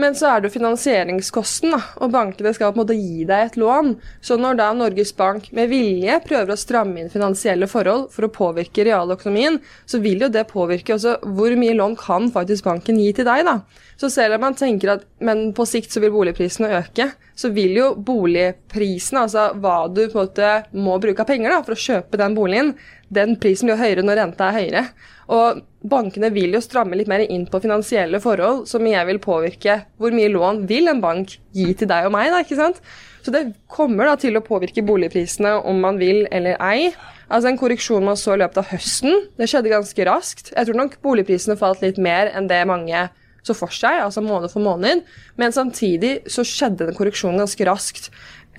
Men 0.02 0.16
så 0.18 0.26
er 0.32 0.40
det 0.40 0.48
jo 0.50 0.56
finansieringskosten, 0.56 1.76
da, 1.76 1.78
og 2.02 2.10
bankene 2.10 2.50
skal 2.56 2.72
på 2.72 2.80
en 2.80 2.82
måte 2.82 2.96
gi 2.98 3.22
deg 3.28 3.44
et 3.46 3.58
lån. 3.60 3.92
Så 4.24 4.34
når 4.40 4.58
da 4.58 4.70
Norges 4.74 5.12
Bank 5.14 5.46
med 5.54 5.70
vilje 5.70 6.16
prøver 6.24 6.54
å 6.54 6.58
stramme 6.58 6.98
inn 6.98 7.12
finansielle 7.12 7.68
forhold 7.70 8.08
for 8.10 8.26
å 8.26 8.32
påvirke 8.34 8.86
realøkonomien, 8.88 9.60
så 9.86 10.02
vil 10.02 10.24
jo 10.24 10.30
det 10.32 10.48
påvirke 10.50 10.96
også 10.96 11.20
hvor 11.36 11.54
mye 11.60 11.76
lån 11.78 11.94
kan 12.00 12.26
faktisk 12.34 12.66
banken 12.66 12.98
gi 12.98 13.12
til 13.14 13.28
deg, 13.28 13.44
da. 13.46 13.60
Så 14.00 14.10
selv 14.10 14.34
om 14.34 14.42
man 14.48 14.58
tenker 14.58 14.96
at 14.96 15.06
men 15.22 15.52
på 15.54 15.66
sikt 15.70 15.94
så 15.94 16.02
vil 16.02 16.14
boligprisene 16.14 16.72
øke, 16.80 17.12
så 17.38 17.52
vil 17.54 17.76
jo 17.78 17.92
boligprisene, 17.94 19.28
altså 19.28 19.52
hva 19.62 19.84
du 19.86 20.02
på 20.08 20.18
en 20.18 20.24
måte 20.24 20.54
må 20.74 20.98
bruke 21.02 21.22
av 21.22 21.30
penger 21.30 21.54
da, 21.54 21.62
for 21.62 21.76
å 21.76 21.84
kjøpe 21.84 22.18
den 22.18 22.34
boligen, 22.34 22.74
den 23.12 23.36
prisen 23.38 23.68
blir 23.68 23.76
jo 23.76 23.84
høyere 23.84 24.06
når 24.06 24.18
renta 24.18 24.50
er 24.50 24.58
høyere. 24.58 24.88
Og 25.30 25.62
bankene 25.82 26.30
vil 26.34 26.54
jo 26.54 26.62
stramme 26.62 26.96
litt 26.98 27.10
mer 27.10 27.24
inn 27.24 27.46
på 27.50 27.60
finansielle 27.62 28.20
forhold, 28.22 28.66
som 28.70 28.86
jeg 28.86 29.08
vil 29.08 29.20
påvirke 29.22 29.80
hvor 30.00 30.14
mye 30.14 30.30
lån 30.32 30.62
vil 30.70 30.90
en 30.92 31.02
bank 31.02 31.36
gi 31.56 31.72
til 31.74 31.90
deg 31.90 32.06
og 32.08 32.14
meg. 32.14 32.30
da, 32.32 32.42
ikke 32.44 32.58
sant? 32.58 32.82
Så 33.22 33.34
det 33.34 33.44
kommer 33.70 34.10
da 34.10 34.16
til 34.18 34.36
å 34.38 34.44
påvirke 34.44 34.84
boligprisene 34.86 35.54
om 35.68 35.80
man 35.82 35.98
vil 36.00 36.24
eller 36.34 36.58
ei. 36.62 36.92
Altså 37.28 37.52
En 37.52 37.58
korreksjon 37.58 38.04
man 38.04 38.18
så 38.18 38.34
i 38.34 38.42
løpet 38.42 38.60
av 38.60 38.70
høsten, 38.74 39.26
det 39.38 39.48
skjedde 39.50 39.72
ganske 39.72 40.06
raskt. 40.08 40.52
Jeg 40.52 40.68
tror 40.68 40.78
nok 40.78 40.98
boligprisene 41.04 41.58
falt 41.58 41.82
litt 41.84 42.00
mer 42.02 42.32
enn 42.34 42.50
det 42.50 42.62
mange 42.68 43.08
så 43.42 43.54
for 43.58 43.74
seg, 43.74 43.98
altså 44.04 44.22
måned 44.22 44.52
for 44.52 44.62
måned. 44.62 45.02
Men 45.40 45.54
samtidig 45.54 46.20
så 46.30 46.44
skjedde 46.46 46.86
den 46.86 46.98
korreksjonen 46.98 47.42
ganske 47.42 47.66
raskt. 47.66 48.10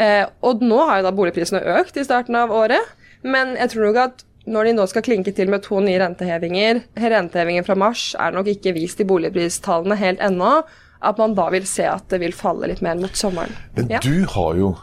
Eh, 0.02 0.26
og 0.44 0.64
nå 0.66 0.80
har 0.90 1.00
jo 1.00 1.08
da 1.08 1.14
boligprisene 1.16 1.64
økt 1.78 2.00
i 2.00 2.06
starten 2.08 2.36
av 2.40 2.52
året, 2.52 2.96
men 3.24 3.54
jeg 3.60 3.72
tror 3.72 3.88
nok 3.88 4.00
at 4.02 4.24
når 4.46 4.68
de 4.68 4.74
nå 4.76 4.86
skal 4.92 5.06
klinke 5.06 5.32
til 5.36 5.52
med 5.52 5.64
to 5.64 5.80
nye 5.84 6.00
rentehevinger, 6.02 6.82
rentehevingen 7.00 7.64
fra 7.68 7.78
mars 7.80 8.10
er 8.20 8.36
nok 8.36 8.50
ikke 8.52 8.74
vist 8.76 9.00
i 9.00 9.08
boligpristallene 9.08 9.96
helt 10.00 10.24
ennå, 10.24 10.58
at 11.04 11.20
man 11.20 11.36
da 11.38 11.50
vil 11.54 11.66
se 11.68 11.86
at 11.88 12.08
det 12.12 12.20
vil 12.24 12.36
falle 12.36 12.68
litt 12.72 12.84
mer 12.84 13.00
mot 13.00 13.16
sommeren. 13.16 13.56
Men 13.78 13.92
ja. 13.92 14.02
du 14.04 14.26
har 14.36 14.60
jo 14.60 14.74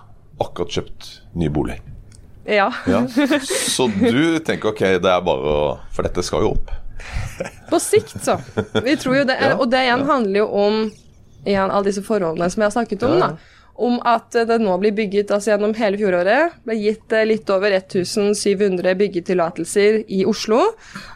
akkurat 0.40 0.80
kjøpt 0.80 1.10
ny 1.36 1.50
bolig. 1.52 1.76
Ja. 2.48 2.70
ja. 2.88 3.04
Så 3.76 3.90
du 3.92 4.40
tenker 4.44 4.73
ok, 4.73 4.80
det 5.04 5.11
er 5.12 5.20
bare 5.23 5.52
å 5.52 5.64
For 5.92 6.06
dette 6.06 6.25
skal 6.25 6.46
jo 6.46 6.54
opp. 6.56 6.73
På 7.70 7.78
sikt, 7.80 8.16
så. 8.25 8.35
Vi 8.85 8.96
tror 9.00 9.20
jo 9.20 9.26
det, 9.28 9.37
er, 9.40 9.54
Og 9.61 9.68
det 9.73 9.85
igjen 9.87 10.02
handler 10.08 10.42
jo 10.42 10.49
om 10.64 10.80
igjen, 11.46 11.70
alle 11.70 11.87
disse 11.87 12.02
forholdene 12.04 12.49
som 12.52 12.61
jeg 12.61 12.68
har 12.68 12.75
snakket 12.75 13.04
om. 13.06 13.20
da 13.20 13.30
om 13.80 13.96
at 14.06 14.34
det 14.49 14.58
nå 14.60 14.75
blir 14.80 14.92
bygget 14.96 15.32
altså 15.32 15.54
gjennom 15.54 15.72
hele 15.78 15.99
fjoråret 16.00 16.56
ble 16.66 16.76
gitt 16.78 17.14
eh, 17.16 17.26
litt 17.28 17.50
over 17.52 17.72
1700 17.72 18.94
byggetillatelser 19.00 20.02
i 20.12 20.22
Oslo. 20.28 20.60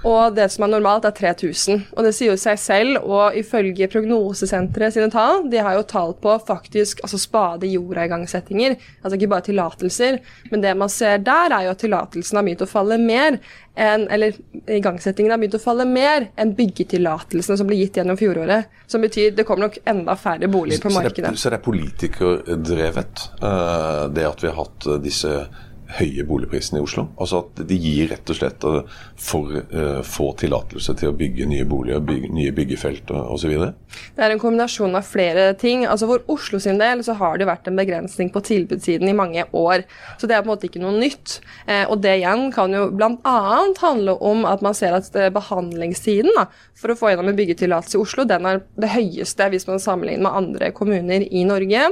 Og 0.09 0.37
det 0.37 0.49
som 0.53 0.67
er 0.67 0.73
normalt, 0.73 1.07
er 1.09 1.15
3000. 1.17 1.85
Og 1.95 2.07
det 2.07 2.15
sier 2.17 2.33
jo 2.33 2.41
seg 2.41 2.61
selv, 2.61 3.03
og 3.05 3.37
ifølge 3.39 3.89
Prognosesenteret 3.93 4.97
sine 4.97 5.11
tall, 5.13 5.45
de 5.53 5.61
har 5.63 5.77
jo 5.77 5.87
tall 5.89 6.15
på 6.21 6.37
faktisk 6.49 7.03
altså 7.05 7.21
spade 7.21 7.69
jorda-igangsettinger, 7.71 8.79
altså 9.03 9.19
ikke 9.19 9.31
bare 9.35 9.49
tillatelser. 9.51 10.21
Men 10.53 10.65
det 10.65 10.75
man 10.81 10.93
ser 10.93 11.21
der, 11.25 11.53
er 11.53 11.69
jo 11.69 11.75
at 11.75 11.83
tillatelsen 11.85 12.41
har 12.41 12.47
begynt 12.47 12.65
å 12.65 12.71
falle 12.71 13.01
mer 13.01 13.39
en, 13.75 14.09
eller 14.09 14.33
igangsettingen 14.71 15.33
har 15.35 15.41
begynt 15.43 15.57
å 15.59 15.63
falle 15.63 15.87
mer 15.89 16.29
enn 16.39 16.53
byggetillatelsene 16.55 17.59
som 17.59 17.67
ble 17.67 17.81
gitt 17.81 17.99
gjennom 17.99 18.19
fjoråret. 18.19 18.71
Som 18.87 19.03
betyr 19.03 19.35
det 19.35 19.47
kommer 19.49 19.67
nok 19.67 19.81
enda 19.91 20.15
færre 20.19 20.49
boliger 20.51 20.83
på 20.85 20.93
markedet. 20.95 21.35
Så 21.39 21.51
det 21.51 21.59
er 21.59 21.65
politikerdrevet, 21.65 23.25
eh, 23.43 24.03
det 24.15 24.29
at 24.29 24.45
vi 24.45 24.51
har 24.51 24.59
hatt 24.61 24.87
eh, 24.87 25.01
disse 25.03 25.35
høye 25.99 26.25
boligprisene 26.29 26.81
i 26.81 26.85
Oslo. 26.85 27.07
Altså 27.21 27.43
at 27.45 27.65
de 27.69 27.79
gir 27.81 28.11
rett 28.13 28.33
og 28.33 28.39
slett 28.39 28.67
eh, 28.69 28.97
for 29.21 29.59
uh, 29.75 30.01
få 30.07 30.31
tillatelse 30.41 30.95
til 30.99 31.13
å 31.13 31.17
bygge 31.17 31.49
nye 31.51 31.67
boliger, 31.69 32.03
bygge, 32.05 32.31
nye 32.35 32.55
byggefelt 32.55 33.13
osv. 33.15 33.55
Det 34.17 34.25
er 34.25 34.35
en 34.35 34.43
kombinasjon 34.43 34.97
av 34.99 35.07
flere 35.07 35.51
ting. 35.61 35.85
Altså 35.89 36.09
For 36.11 36.25
Oslo 36.35 36.61
sin 36.63 36.81
del 36.81 37.05
så 37.07 37.17
har 37.21 37.39
det 37.41 37.49
vært 37.49 37.71
en 37.71 37.79
begrensning 37.79 38.33
på 38.35 38.43
tilbudssiden 38.45 39.11
i 39.11 39.17
mange 39.17 39.47
år. 39.53 39.85
Så 40.19 40.31
det 40.31 40.37
er 40.37 40.45
på 40.45 40.51
en 40.51 40.55
måte 40.55 40.69
ikke 40.71 40.83
noe 40.83 40.97
nytt. 40.99 41.39
Eh, 41.67 41.85
og 41.89 42.01
det 42.05 42.19
igjen 42.21 42.49
kan 42.55 42.75
jo 42.75 42.89
bl.a. 42.95 43.39
handle 43.81 44.19
om 44.25 44.45
at 44.49 44.65
man 44.65 44.77
ser 44.77 44.97
at 44.97 45.11
behandlingssiden 45.13 45.75
behandlingstiden 45.85 46.35
da, 46.37 46.47
for 46.79 46.93
å 46.93 46.99
få 46.99 47.13
gjennom 47.13 47.31
en 47.31 47.39
byggetillatelse 47.39 47.99
i 47.99 48.03
Oslo, 48.03 48.27
den 48.29 48.47
er 48.49 48.63
det 48.81 48.93
høyeste 48.95 49.49
hvis 49.53 49.67
man 49.69 49.83
sammenligner 49.83 50.27
med 50.27 50.39
andre 50.41 50.71
kommuner 50.77 51.25
i 51.25 51.45
Norge. 51.49 51.91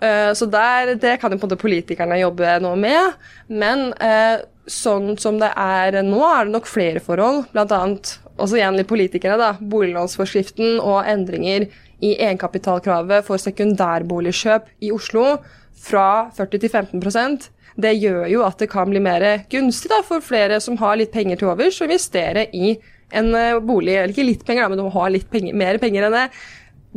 Eh, 0.00 0.30
så 0.38 0.46
der, 0.50 0.94
det 1.00 1.16
kan 1.20 1.32
jo 1.32 1.40
på 1.40 1.46
en 1.46 1.50
måte 1.50 1.60
politikerne 1.60 2.20
jobbe 2.20 2.54
noe 2.64 2.78
med. 2.78 3.18
Men 3.48 3.90
eh, 4.04 4.44
sånn 4.68 5.16
som 5.20 5.40
det 5.40 5.50
er 5.56 6.00
nå, 6.06 6.22
er 6.22 6.48
det 6.48 6.54
nok 6.54 6.70
flere 6.70 7.02
forhold, 7.04 7.46
bl.a. 7.54 7.82
også 8.36 8.58
igjen 8.60 8.78
litt 8.78 8.90
politikere, 8.90 9.38
da, 9.40 9.54
boliglånsforskriften 9.60 10.78
og 10.78 11.06
endringer 11.08 11.68
i 11.98 12.14
egenkapitalkravet 12.14 13.26
for 13.26 13.42
sekundærboligkjøp 13.42 14.68
i 14.86 14.92
Oslo 14.94 15.38
fra 15.78 16.28
40 16.36 16.60
til 16.62 16.70
15% 16.70 17.48
det 17.78 17.94
gjør 17.94 18.26
jo 18.30 18.44
at 18.46 18.58
det 18.58 18.70
kan 18.72 18.90
bli 18.90 19.00
mer 19.02 19.24
gunstig 19.52 19.90
da, 19.92 20.00
for 20.06 20.24
flere 20.24 20.58
som 20.62 20.78
har 20.80 20.98
litt 20.98 21.12
penger 21.14 21.38
til 21.38 21.52
overs, 21.52 21.78
å 21.78 21.86
investere 21.86 22.48
i 22.50 22.74
en 23.14 23.30
eh, 23.38 23.58
bolig. 23.62 23.94
Eller 23.94 24.14
ikke 24.14 24.26
litt 24.26 24.44
penger, 24.46 24.64
da, 24.64 24.72
men 24.72 24.80
du 24.80 24.86
må 24.88 24.94
ha 24.96 25.06
litt 25.12 25.28
penger, 25.30 25.54
mer 25.56 25.78
penger 25.82 26.08
enn 26.08 26.16
det. 26.16 26.24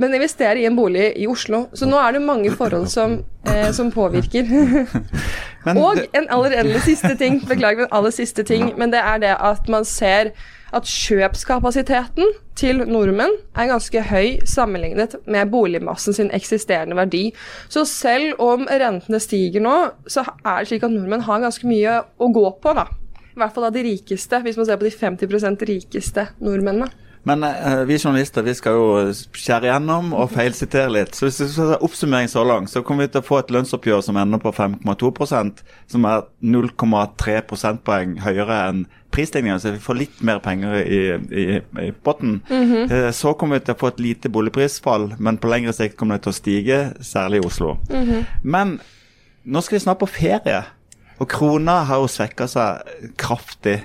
Men 0.01 0.15
investere 0.17 0.57
i 0.61 0.65
en 0.65 0.77
bolig 0.77 1.11
i 1.21 1.27
Oslo. 1.29 1.67
Så 1.77 1.85
nå 1.89 1.99
er 2.01 2.15
det 2.15 2.23
mange 2.25 2.51
forhold 2.57 2.87
som, 2.89 3.19
eh, 3.45 3.69
som 3.75 3.91
påvirker. 3.93 4.49
Men 5.65 5.77
Og 5.77 5.99
en 6.17 6.25
aller, 6.33 6.55
aller 6.57 6.81
siste 6.81 7.13
ting, 7.19 7.37
beklager, 7.45 7.83
men 7.83 7.91
aller 7.93 8.09
siste 8.09 8.41
ting, 8.43 8.71
men 8.81 8.89
det 8.89 8.97
er 8.97 9.19
det 9.21 9.35
at 9.37 9.67
man 9.69 9.85
ser 9.85 10.31
at 10.73 10.87
kjøpskapasiteten 10.87 12.31
til 12.57 12.81
nordmenn 12.87 13.35
er 13.53 13.69
ganske 13.69 14.01
høy 14.07 14.39
sammenlignet 14.47 15.17
med 15.29 15.51
boligmassen 15.51 16.15
sin 16.17 16.31
eksisterende 16.33 16.95
verdi. 16.97 17.27
Så 17.69 17.83
selv 17.85 18.41
om 18.41 18.65
rentene 18.65 19.19
stiger 19.21 19.61
nå, 19.61 19.75
så 20.07 20.25
er 20.41 20.63
det 20.63 20.71
slik 20.71 20.87
at 20.87 20.95
nordmenn 20.95 21.27
har 21.27 21.43
ganske 21.43 21.67
mye 21.67 21.99
å 22.17 22.31
gå 22.33 22.47
på, 22.63 22.75
da. 22.77 22.87
I 23.31 23.39
hvert 23.39 23.55
fall 23.55 23.69
av 23.69 23.75
de 23.75 23.85
rikeste, 23.85 24.41
hvis 24.43 24.57
man 24.59 24.67
ser 24.67 24.79
på 24.79 24.87
de 24.87 24.95
50% 24.95 25.67
rikeste 25.69 26.27
nordmennene. 26.41 26.89
Men 27.23 27.43
uh, 27.45 27.83
vi 27.85 27.99
journalister 28.01 28.41
vi 28.41 28.53
skal 28.57 28.73
jo 28.73 28.85
skjære 29.37 29.67
gjennom 29.69 30.07
og 30.17 30.31
feilsitere 30.33 30.89
litt. 30.89 31.13
Så 31.13 31.27
hvis 31.27 31.37
vi 31.43 31.49
skal 31.53 31.75
ta 31.75 31.77
oppsummering 31.85 32.31
så 32.31 32.41
langt, 32.47 32.71
så 32.73 32.81
kommer 32.81 33.05
vi 33.05 33.11
til 33.13 33.21
å 33.21 33.27
få 33.27 33.37
et 33.43 33.51
lønnsoppgjør 33.53 34.01
som 34.07 34.17
ender 34.17 34.41
på 34.41 34.53
5,2% 34.57 35.61
som 35.91 36.07
er 36.09 36.23
0,3 36.41 37.35
prosentpoeng 37.51 38.15
høyere 38.25 38.57
enn 38.71 38.81
prisstigningen. 39.13 39.59
Så 39.61 39.75
vi 39.75 39.83
får 39.83 39.99
litt 39.99 40.23
mer 40.25 40.41
penger 40.41 40.79
i, 40.81 41.01
i, 41.43 41.45
i 41.85 41.91
potten. 42.05 42.39
Eh, 42.89 43.11
Så 43.13 43.35
kommer 43.37 43.59
vi 43.59 43.65
til 43.67 43.75
å 43.75 43.81
få 43.83 43.91
et 43.93 44.01
lite 44.01 44.31
boligprisfall, 44.33 45.11
men 45.19 45.37
på 45.37 45.51
lengre 45.51 45.73
sikt 45.77 45.99
kommer 45.99 46.17
det 46.17 46.25
til 46.25 46.33
å 46.33 46.39
stige, 46.39 46.81
særlig 47.05 47.43
i 47.43 47.45
Oslo. 47.51 47.75
Men 48.41 48.79
nå 49.45 49.61
skal 49.61 49.77
vi 49.77 49.83
snart 49.85 50.01
på 50.01 50.09
ferie, 50.09 50.63
og 51.21 51.29
krona 51.29 51.83
har 51.85 52.01
jo 52.01 52.09
svekka 52.09 52.47
seg 52.49 53.13
kraftig. 53.21 53.77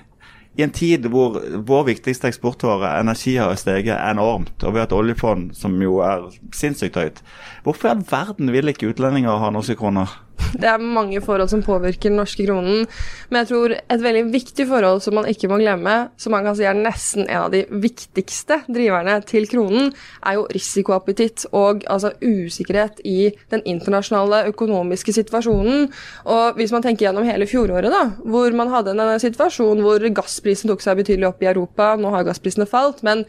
I 0.56 0.64
en 0.64 0.72
tid 0.72 1.04
hvor 1.12 1.36
vår 1.68 1.82
viktigste 1.90 2.30
eksportvare, 2.30 2.94
energi, 3.00 3.36
har 3.36 3.52
steget 3.60 3.98
enormt, 3.98 4.54
og 4.64 4.72
vi 4.72 4.80
har 4.80 4.88
et 4.88 4.96
oljefond 4.96 5.50
som 5.56 5.74
jo 5.82 5.98
er 6.04 6.30
sinnssykt 6.56 6.96
høyt. 6.96 7.20
Hvorfor 7.66 7.90
i 7.90 7.92
all 7.92 8.06
verden 8.08 8.52
vil 8.54 8.72
ikke 8.72 8.88
utlendinger 8.94 9.36
ha 9.42 9.52
norske 9.52 9.76
kroner? 9.76 10.14
Det 10.56 10.68
er 10.68 10.80
mange 10.80 11.20
forhold 11.24 11.50
som 11.50 11.62
påvirker 11.64 12.10
den 12.10 12.18
norske 12.20 12.46
kronen, 12.46 12.86
men 13.30 13.38
jeg 13.42 13.48
tror 13.50 13.74
et 13.76 14.02
veldig 14.02 14.22
viktig 14.32 14.66
forhold 14.68 15.02
som 15.04 15.16
man 15.18 15.28
ikke 15.30 15.50
må 15.50 15.58
glemme, 15.60 15.94
som 16.20 16.32
man 16.32 16.46
kan 16.46 16.56
si 16.56 16.66
er 16.68 16.76
nesten 16.76 17.26
en 17.26 17.46
av 17.46 17.50
de 17.52 17.64
viktigste 17.70 18.60
driverne 18.68 19.18
til 19.28 19.48
kronen, 19.50 19.90
er 20.24 20.38
jo 20.38 20.46
risikoappetitt 20.52 21.48
og 21.56 21.84
altså 21.92 22.12
usikkerhet 22.22 23.02
i 23.04 23.32
den 23.52 23.64
internasjonale 23.68 24.46
økonomiske 24.52 25.16
situasjonen. 25.16 25.90
Og 26.32 26.60
hvis 26.60 26.72
man 26.74 26.84
tenker 26.84 27.08
gjennom 27.08 27.26
hele 27.28 27.48
fjoråret, 27.50 27.90
da, 27.92 28.04
hvor 28.24 28.56
man 28.56 28.72
hadde 28.72 28.94
en, 28.96 29.04
situasjon 29.20 29.82
hvor 29.84 30.02
gassprisen 30.16 30.70
tok 30.70 30.84
seg 30.84 31.00
betydelig 31.00 31.30
opp 31.30 31.44
i 31.44 31.50
Europa, 31.50 31.94
nå 32.00 32.12
har 32.14 32.26
gassprisene 32.28 32.68
falt, 32.70 33.02
men 33.06 33.24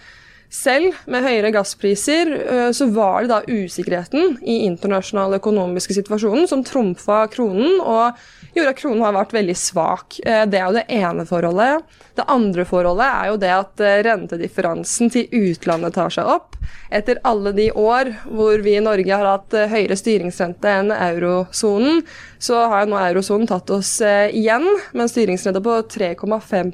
selv 0.54 0.96
med 1.12 1.26
høyere 1.26 1.52
gasspriser 1.56 2.32
øh, 2.38 2.70
så 2.76 2.88
var 2.96 3.26
det 3.26 3.32
da 3.34 3.40
usikkerheten 3.48 4.38
i 4.48 4.62
internasjonal 4.68 5.36
økonomiske 5.40 5.98
situasjonen 5.98 6.48
som 6.50 6.64
trumfa 6.66 7.26
kronen 7.34 7.82
og 7.82 8.18
gjorde 8.56 8.74
at 8.74 8.80
kronen 8.80 9.04
har 9.06 9.16
vært 9.16 9.36
veldig 9.36 9.56
svak. 9.60 10.20
Eh, 10.26 10.46
Det 10.50 10.60
er 10.60 10.66
jo 10.66 10.78
det 10.78 10.86
ene 10.90 11.26
forholdet. 11.28 11.84
Det 12.18 12.26
andre 12.28 12.66
forholdet 12.66 13.06
er 13.08 13.28
jo 13.30 13.40
det 13.42 13.52
at 13.54 13.84
eh, 13.84 14.00
rentedifferansen 14.08 15.12
til 15.14 15.28
utlandet 15.36 15.98
tar 15.98 16.14
seg 16.14 16.32
opp. 16.38 16.56
Etter 16.90 17.20
alle 17.28 17.54
de 17.56 17.68
år 17.72 18.14
hvor 18.26 18.64
vi 18.64 18.78
i 18.78 18.84
Norge 18.84 19.14
har 19.14 19.28
hatt 19.28 19.54
eh, 19.54 19.70
høyere 19.72 20.00
styringsrente 20.00 20.72
enn 20.80 20.94
eurosonen, 20.96 22.02
så 22.40 22.64
har 22.72 22.86
jo 22.86 22.94
nå 22.94 23.02
eurosonen 23.04 23.50
tatt 23.50 23.70
oss 23.76 23.98
eh, 24.02 24.32
igjen 24.32 24.66
med 24.94 25.06
en 25.06 25.12
styringsrente 25.12 25.62
på 25.64 25.78
3,5 25.98 26.74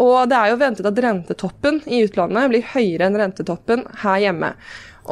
og 0.00 0.28
det 0.30 0.38
er 0.38 0.52
jo 0.52 0.60
ventet 0.60 0.86
at 0.88 1.00
rentetoppen 1.04 1.82
i 1.86 2.02
utlandet 2.06 2.48
blir 2.52 2.64
høyere 2.72 3.08
enn 3.10 3.18
rentetoppen 3.20 3.84
her 4.04 4.22
hjemme. 4.24 4.54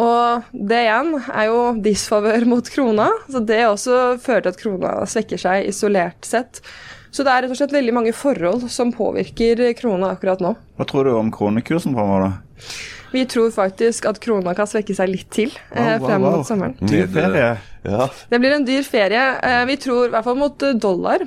Og 0.01 0.47
det 0.55 0.85
igjen 0.85 1.17
er 1.35 1.49
jo 1.51 1.59
disfavør 1.83 2.47
mot 2.49 2.69
krona, 2.71 3.09
så 3.29 3.43
det 3.43 3.65
også 3.67 3.99
fører 4.23 4.47
til 4.47 4.53
at 4.55 4.61
krona 4.63 4.93
svekker 5.11 5.41
seg 5.43 5.67
isolert 5.73 6.25
sett. 6.29 6.63
Så 7.11 7.25
det 7.27 7.33
er 7.33 7.43
rett 7.43 7.51
og 7.53 7.59
slett 7.59 7.75
veldig 7.75 7.95
mange 7.97 8.13
forhold 8.15 8.69
som 8.71 8.93
påvirker 8.95 9.65
krona 9.79 10.13
akkurat 10.15 10.41
nå. 10.45 10.55
Hva 10.79 10.87
tror 10.87 11.09
du 11.09 11.13
om 11.19 11.33
kronekursen 11.35 11.97
fremover, 11.97 12.29
da? 12.29 12.67
Vi 13.11 13.25
tror 13.27 13.51
faktisk 13.51 14.07
at 14.07 14.21
krona 14.23 14.55
kan 14.55 14.69
svekke 14.71 14.95
seg 14.95 15.11
litt 15.11 15.27
til 15.35 15.51
eh, 15.75 15.75
Wow, 15.75 15.99
wow, 15.99 16.07
frem 16.07 16.23
wow. 16.23 16.37
mot 16.39 16.47
sommeren. 16.47 16.77
Dyr 16.87 17.09
ferie. 17.11 17.49
Ja, 17.83 18.07
Det 18.31 18.39
blir 18.39 18.55
en 18.55 18.67
dyr 18.69 18.87
ferie. 18.87 19.25
Eh, 19.43 19.65
Vi 19.67 19.77
tror 19.83 20.07
i 20.07 20.13
hvert 20.15 20.29
fall 20.29 20.39
mot 20.39 20.63
eh, 20.63 20.77
dollar 20.79 21.25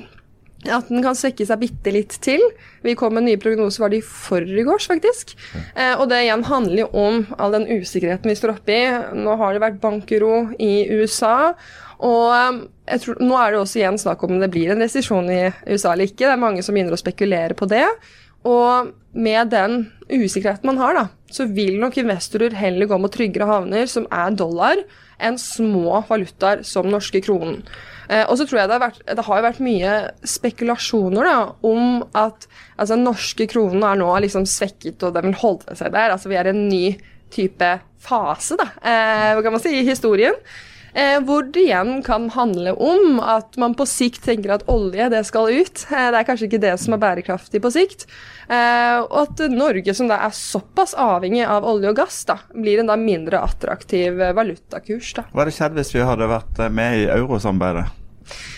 at 0.72 0.88
den 0.88 1.02
kan 1.04 1.16
svekke 1.18 1.46
seg 1.46 1.60
bitte 1.60 1.92
litt 1.94 2.16
til. 2.24 2.42
Vi 2.84 2.96
kom 2.98 3.16
med 3.16 3.26
nye 3.26 3.40
prognoser 3.40 3.84
var 3.84 3.92
det 3.92 4.00
i 4.02 4.06
forgårs, 4.06 4.88
faktisk. 4.90 5.34
Eh, 5.74 5.94
og 5.98 6.08
det 6.10 6.22
igjen 6.24 6.44
handler 6.48 6.84
jo 6.84 6.88
om 7.04 7.24
all 7.38 7.56
den 7.56 7.68
usikkerheten 7.68 8.30
vi 8.30 8.38
står 8.38 8.56
oppe 8.56 8.76
i. 8.76 8.82
Nå 9.18 9.36
har 9.40 9.54
det 9.54 9.64
vært 9.64 9.80
bankuro 9.82 10.46
i 10.56 10.86
USA. 10.94 11.54
Og 12.04 12.26
eh, 12.34 12.60
jeg 12.94 13.04
tror, 13.04 13.22
nå 13.24 13.38
er 13.40 13.54
det 13.54 13.62
også 13.62 13.80
igjen 13.80 14.00
snakk 14.00 14.26
om 14.26 14.36
det 14.40 14.50
blir 14.52 14.74
en 14.74 14.84
resesjon 14.84 15.30
i 15.32 15.40
USA 15.70 15.94
eller 15.94 16.10
ikke. 16.10 16.26
Det 16.26 16.34
er 16.34 16.44
mange 16.44 16.64
som 16.64 16.76
begynner 16.76 16.96
å 16.96 17.00
spekulere 17.00 17.56
på 17.58 17.68
det. 17.70 17.86
Og 18.44 18.92
med 19.16 19.52
den 19.54 19.86
usikkerheten 20.10 20.68
man 20.68 20.80
har, 20.82 20.98
da, 20.98 21.06
så 21.32 21.46
vil 21.48 21.78
nok 21.80 21.96
investorer 22.02 22.56
heller 22.58 22.90
gå 22.90 22.98
mot 23.00 23.12
tryggere 23.12 23.48
havner, 23.48 23.88
som 23.88 24.04
er 24.12 24.36
dollar, 24.36 24.82
enn 25.22 25.38
små 25.40 26.02
valutaer 26.10 26.64
som 26.66 26.90
norske 26.92 27.22
kronen. 27.24 27.62
Eh, 28.08 28.24
og 28.28 28.36
så 28.38 28.46
tror 28.46 28.60
jeg 28.60 28.70
det 28.70 28.76
har, 28.76 28.84
vært, 28.84 29.00
det 29.18 29.26
har 29.28 29.46
vært 29.46 29.64
mye 29.64 29.94
spekulasjoner 30.28 31.28
da, 31.28 31.38
om 31.66 32.04
at 32.12 32.46
altså, 32.76 32.98
norske 33.00 33.48
kronen 33.50 33.84
er 33.86 34.00
nå 34.00 34.10
liksom 34.26 34.46
svekket, 34.48 35.02
og 35.02 35.16
den 35.16 35.30
vil 35.30 35.40
holde 35.40 35.78
seg 35.78 35.94
der. 35.94 36.14
Altså, 36.14 36.30
vi 36.32 36.38
er 36.40 36.50
i 36.50 36.54
en 36.54 36.64
ny 36.68 36.84
type 37.34 37.72
fase, 38.04 38.58
da, 38.60 38.68
eh, 38.84 39.42
kan 39.42 39.54
man 39.54 39.62
si, 39.62 39.72
i 39.80 39.86
historien. 39.88 40.36
Eh, 40.94 41.18
hvor 41.26 41.42
det 41.50 41.64
igjen 41.66 42.02
kan 42.06 42.28
handle 42.30 42.72
om 42.78 43.18
at 43.18 43.56
man 43.58 43.74
på 43.74 43.86
sikt 43.88 44.22
tenker 44.28 44.52
at 44.54 44.66
olje 44.70 45.08
det 45.10 45.24
skal 45.26 45.50
ut. 45.50 45.82
Eh, 45.90 46.10
det 46.14 46.20
er 46.20 46.28
kanskje 46.28 46.46
ikke 46.46 46.62
det 46.62 46.76
som 46.78 46.94
er 46.94 47.02
bærekraftig 47.02 47.62
på 47.64 47.72
sikt. 47.74 48.06
Eh, 48.46 49.00
og 49.02 49.16
at 49.24 49.42
Norge, 49.50 49.94
som 49.96 50.10
da 50.10 50.20
er 50.22 50.36
såpass 50.36 50.94
avhengig 50.94 51.42
av 51.48 51.66
olje 51.66 51.90
og 51.90 51.98
gass, 51.98 52.22
da, 52.28 52.38
blir 52.54 52.82
en 52.82 52.92
da 52.92 52.98
mindre 53.00 53.42
attraktiv 53.42 54.22
eh, 54.22 54.34
valutakurs. 54.36 55.10
da. 55.18 55.26
Hva 55.32 55.42
hadde 55.44 55.58
skjedd 55.58 55.78
hvis 55.80 55.94
vi 55.96 56.06
hadde 56.06 56.30
vært 56.30 56.62
eh, 56.62 56.72
med 56.72 57.02
i 57.02 57.06
eurosamarbeidet? 57.10 58.03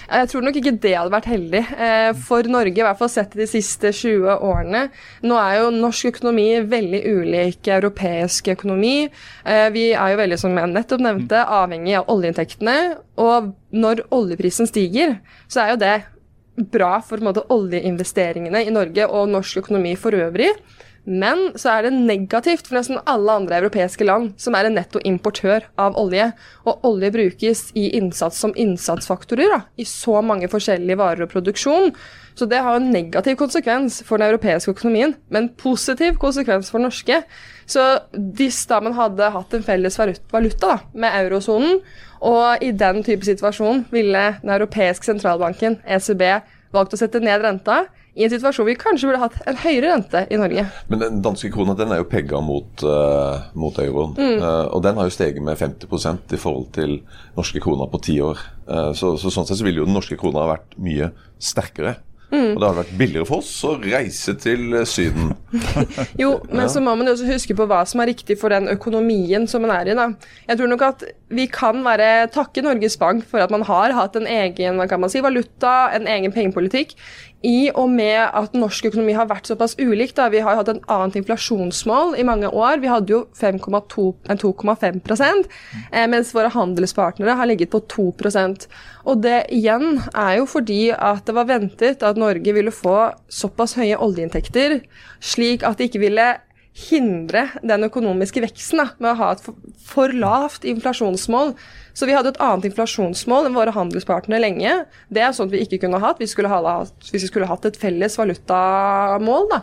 Eh, 0.09 0.21
Jeg 0.23 0.31
tror 0.31 0.45
nok 0.47 0.59
ikke 0.61 0.75
det 0.83 0.95
hadde 0.97 1.15
vært 1.15 1.29
heldig 1.31 1.63
eh, 1.75 2.11
for 2.27 2.49
Norge, 2.51 2.75
i 2.79 2.85
hvert 2.87 2.99
fall 3.01 3.13
sett 3.13 3.37
i 3.37 3.43
de 3.43 3.49
siste 3.51 3.93
20 3.93 4.39
årene. 4.47 4.87
Nå 5.27 5.39
er 5.41 5.61
jo 5.61 5.71
norsk 5.75 6.11
økonomi 6.13 6.49
veldig 6.71 7.03
ulik 7.11 7.71
europeisk 7.77 8.53
økonomi. 8.57 9.09
Eh, 9.45 9.69
Vi 9.75 9.89
er 9.93 10.15
jo 10.15 10.21
veldig, 10.23 10.39
som 10.41 10.57
jeg 10.57 10.73
nettopp 10.73 11.05
nevnte, 11.05 11.45
avhengig 11.61 11.97
av 11.99 12.11
oljeinntektene. 12.13 12.77
Og 13.19 13.53
når 13.73 14.07
oljeprisen 14.15 14.69
stiger, 14.71 15.19
så 15.49 15.65
er 15.65 15.75
jo 15.75 15.83
det 15.83 15.97
bra 16.73 17.01
for 17.05 17.21
måte, 17.21 17.45
oljeinvesteringene 17.53 18.65
i 18.65 18.73
Norge 18.73 19.05
og 19.11 19.29
norsk 19.29 19.61
økonomi 19.65 19.97
for 20.01 20.17
øvrig. 20.17 20.55
Men 21.07 21.53
så 21.55 21.71
er 21.71 21.87
det 21.87 21.95
negativt 21.95 22.67
for 22.67 22.81
nesten 22.81 22.99
alle 23.07 23.37
andre 23.39 23.61
europeiske 23.61 24.05
land 24.07 24.33
som 24.43 24.57
er 24.59 24.67
en 24.67 24.75
nettoimportør 24.75 25.69
av 25.79 25.95
olje. 26.01 26.33
Og 26.67 26.87
olje 26.89 27.13
brukes 27.15 27.61
i 27.79 27.93
innsats 27.99 28.41
som 28.43 28.55
innsatsfaktorer 28.59 29.53
da, 29.53 29.61
i 29.79 29.87
så 29.87 30.19
mange 30.27 30.51
forskjellige 30.51 30.99
varer 30.99 31.27
og 31.29 31.31
produksjon. 31.31 31.93
Så 32.37 32.49
det 32.51 32.59
har 32.67 32.77
en 32.77 32.91
negativ 32.93 33.39
konsekvens 33.39 34.01
for 34.05 34.19
den 34.19 34.33
europeiske 34.33 34.75
økonomien, 34.75 35.15
men 35.33 35.49
positiv 35.57 36.19
konsekvens 36.21 36.73
for 36.73 36.83
den 36.83 36.91
norske. 36.91 37.21
Så 37.71 37.85
hvis 38.13 38.59
da 38.69 38.83
man 38.83 38.99
hadde 38.99 39.31
hatt 39.33 39.55
en 39.57 39.65
felles 39.65 39.97
valuta 40.03 40.67
da, 40.67 40.81
med 40.93 41.17
eurosonen, 41.23 41.81
og 42.27 42.65
i 42.65 42.73
den 42.75 43.03
type 43.07 43.25
situasjon 43.29 43.87
ville 43.95 44.25
den 44.43 44.53
europeiske 44.53 45.07
sentralbanken, 45.07 45.79
ECB, 45.87 46.27
valgt 46.75 46.97
å 46.97 47.01
sette 47.01 47.23
ned 47.23 47.45
renta, 47.47 47.85
i 48.17 48.25
en 48.25 48.33
situasjon 48.33 48.65
hvor 48.65 48.71
vi 48.71 48.79
kanskje 48.81 49.11
burde 49.11 49.21
hatt 49.21 49.37
en 49.45 49.59
høyere 49.61 49.93
rente 49.93 50.23
i 50.33 50.39
Norge. 50.41 50.65
Men 50.89 51.03
den 51.03 51.21
danske 51.25 51.51
krona 51.53 51.77
den 51.77 51.93
er 51.93 52.01
jo 52.01 52.09
pegga 52.09 52.41
mot, 52.45 52.85
uh, 52.87 53.45
mot 53.59 53.77
euroen. 53.83 54.17
Mm. 54.17 54.41
Uh, 54.41 54.65
og 54.73 54.83
den 54.87 54.97
har 54.97 55.09
jo 55.09 55.17
steget 55.17 55.45
med 55.45 55.61
50% 55.61 56.33
i 56.33 56.41
forhold 56.41 56.71
til 56.77 56.99
norske 57.37 57.61
kroner 57.63 57.93
på 57.93 58.01
ti 58.09 58.17
år. 58.25 58.41
Uh, 58.65 58.91
så, 58.97 59.15
så 59.21 59.33
sånn 59.33 59.49
sett 59.49 59.61
så 59.61 59.69
ville 59.69 59.85
jo 59.85 59.89
den 59.89 59.97
norske 59.97 60.17
krona 60.21 60.47
ha 60.47 60.55
vært 60.57 60.79
mye 60.81 61.13
sterkere. 61.37 61.99
Og 62.27 62.59
det 62.59 62.67
hadde 62.67 62.81
vært 62.81 62.97
billigere 62.99 63.27
for 63.29 63.43
oss 63.43 63.51
å 63.65 63.77
reise 63.79 64.35
til 64.43 64.75
Syden. 64.89 65.31
Jo, 66.21 66.33
men 66.51 66.67
så 66.73 66.83
må 66.83 66.97
man 66.99 67.07
jo 67.07 67.15
også 67.15 67.29
huske 67.29 67.55
på 67.57 67.67
hva 67.71 67.85
som 67.87 68.03
er 68.03 68.11
riktig 68.11 68.39
for 68.41 68.53
den 68.53 68.67
økonomien 68.73 69.47
som 69.51 69.63
man 69.63 69.73
er 69.77 69.93
i. 69.93 69.97
da. 69.97 70.09
Jeg 70.49 70.59
tror 70.59 70.73
nok 70.73 70.85
at 70.89 71.05
vi 71.31 71.47
kan 71.51 71.85
være 71.87 72.27
takke 72.35 72.65
Norges 72.67 72.99
Bank 72.99 73.25
for 73.31 73.45
at 73.45 73.53
man 73.55 73.65
har 73.69 73.95
hatt 73.95 74.19
en 74.19 74.27
egen 74.27 74.81
hva 74.81 74.89
kan 74.91 75.03
man 75.03 75.13
si, 75.13 75.23
valuta, 75.25 75.93
en 75.95 76.11
egen 76.11 76.35
pengepolitikk. 76.35 76.97
I 77.47 77.71
og 77.79 77.91
med 77.95 78.19
at 78.35 78.57
norsk 78.59 78.89
økonomi 78.89 79.15
har 79.15 79.29
vært 79.31 79.47
såpass 79.47 79.77
ulik. 79.79 80.15
da, 80.17 80.29
Vi 80.29 80.41
har 80.43 80.57
hatt 80.59 80.69
et 80.69 80.83
annet 80.91 81.17
inflasjonsmål 81.21 82.17
i 82.19 82.25
mange 82.27 82.49
år. 82.51 82.81
Vi 82.83 82.91
hadde 82.91 83.13
jo 83.13 83.21
5,2 83.39 84.07
2,5 84.27 85.47
eh, 85.93 86.07
mens 86.11 86.35
våre 86.35 86.51
handelspartnere 86.51 87.37
har 87.39 87.47
ligget 87.47 87.71
på 87.71 87.81
2% 87.81 88.67
Og 89.05 89.23
det 89.23 89.47
igjen 89.55 90.03
er 90.15 90.39
jo 90.41 90.47
fordi 90.47 90.91
at 90.91 91.27
det 91.27 91.35
var 91.35 91.47
ventet 91.47 92.03
at 92.03 92.19
Norge 92.19 92.53
ville 92.53 92.75
få 92.75 93.13
såpass 93.29 93.77
høye 93.79 93.97
oljeinntekter, 93.97 94.81
slik 95.21 95.63
at 95.63 95.79
det 95.79 95.91
ikke 95.91 96.03
ville 96.03 96.27
hindre 96.77 97.47
den 97.65 97.87
økonomiske 97.87 98.43
veksten 98.45 98.83
da, 98.83 98.91
med 99.01 99.15
å 99.15 99.19
ha 99.21 99.33
et 99.35 99.43
for, 99.45 99.57
for 99.81 100.13
lavt 100.13 100.67
inflasjonsmål. 100.69 101.55
Så 101.97 102.09
vi 102.09 102.17
hadde 102.17 102.35
et 102.35 102.41
annet 102.45 102.69
inflasjonsmål 102.69 103.49
enn 103.49 103.57
våre 103.57 103.73
handelspartnere 103.73 104.43
lenge. 104.45 104.75
Det 105.09 105.25
er 105.25 105.33
sånt 105.37 105.55
vi 105.55 105.63
ikke 105.65 105.81
kunne 105.87 106.03
hatt 106.03 106.21
hvis 106.21 106.35
vi 106.35 106.37
skulle, 106.37 106.53
hatt, 106.53 106.93
hvis 107.09 107.25
vi 107.25 107.31
skulle 107.31 107.49
hatt 107.49 107.65
et 107.69 107.79
felles 107.81 108.19
valutamål. 108.21 109.49
Da. 109.55 109.63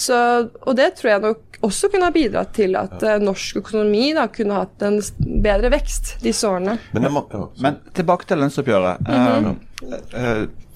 Så, 0.00 0.16
og 0.64 0.78
det 0.78 0.94
tror 0.96 1.12
jeg 1.12 1.24
nok 1.24 1.60
også 1.64 1.88
kunne 1.92 2.08
ha 2.08 2.12
bidratt 2.12 2.52
til 2.56 2.76
at 2.76 2.96
uh, 3.00 3.16
norsk 3.20 3.60
økonomi 3.62 4.10
da, 4.16 4.26
kunne 4.32 4.58
hatt 4.60 4.84
en 4.84 4.98
bedre 5.44 5.70
vekst 5.72 6.16
disse 6.24 6.48
årene. 6.48 6.76
Men, 6.96 7.08
må, 7.12 7.24
Men 7.64 7.80
tilbake 7.96 8.28
til 8.28 8.40
lønnsoppgjøret. 8.44 9.08
Eh, 9.08 9.28
eh, 9.36 9.75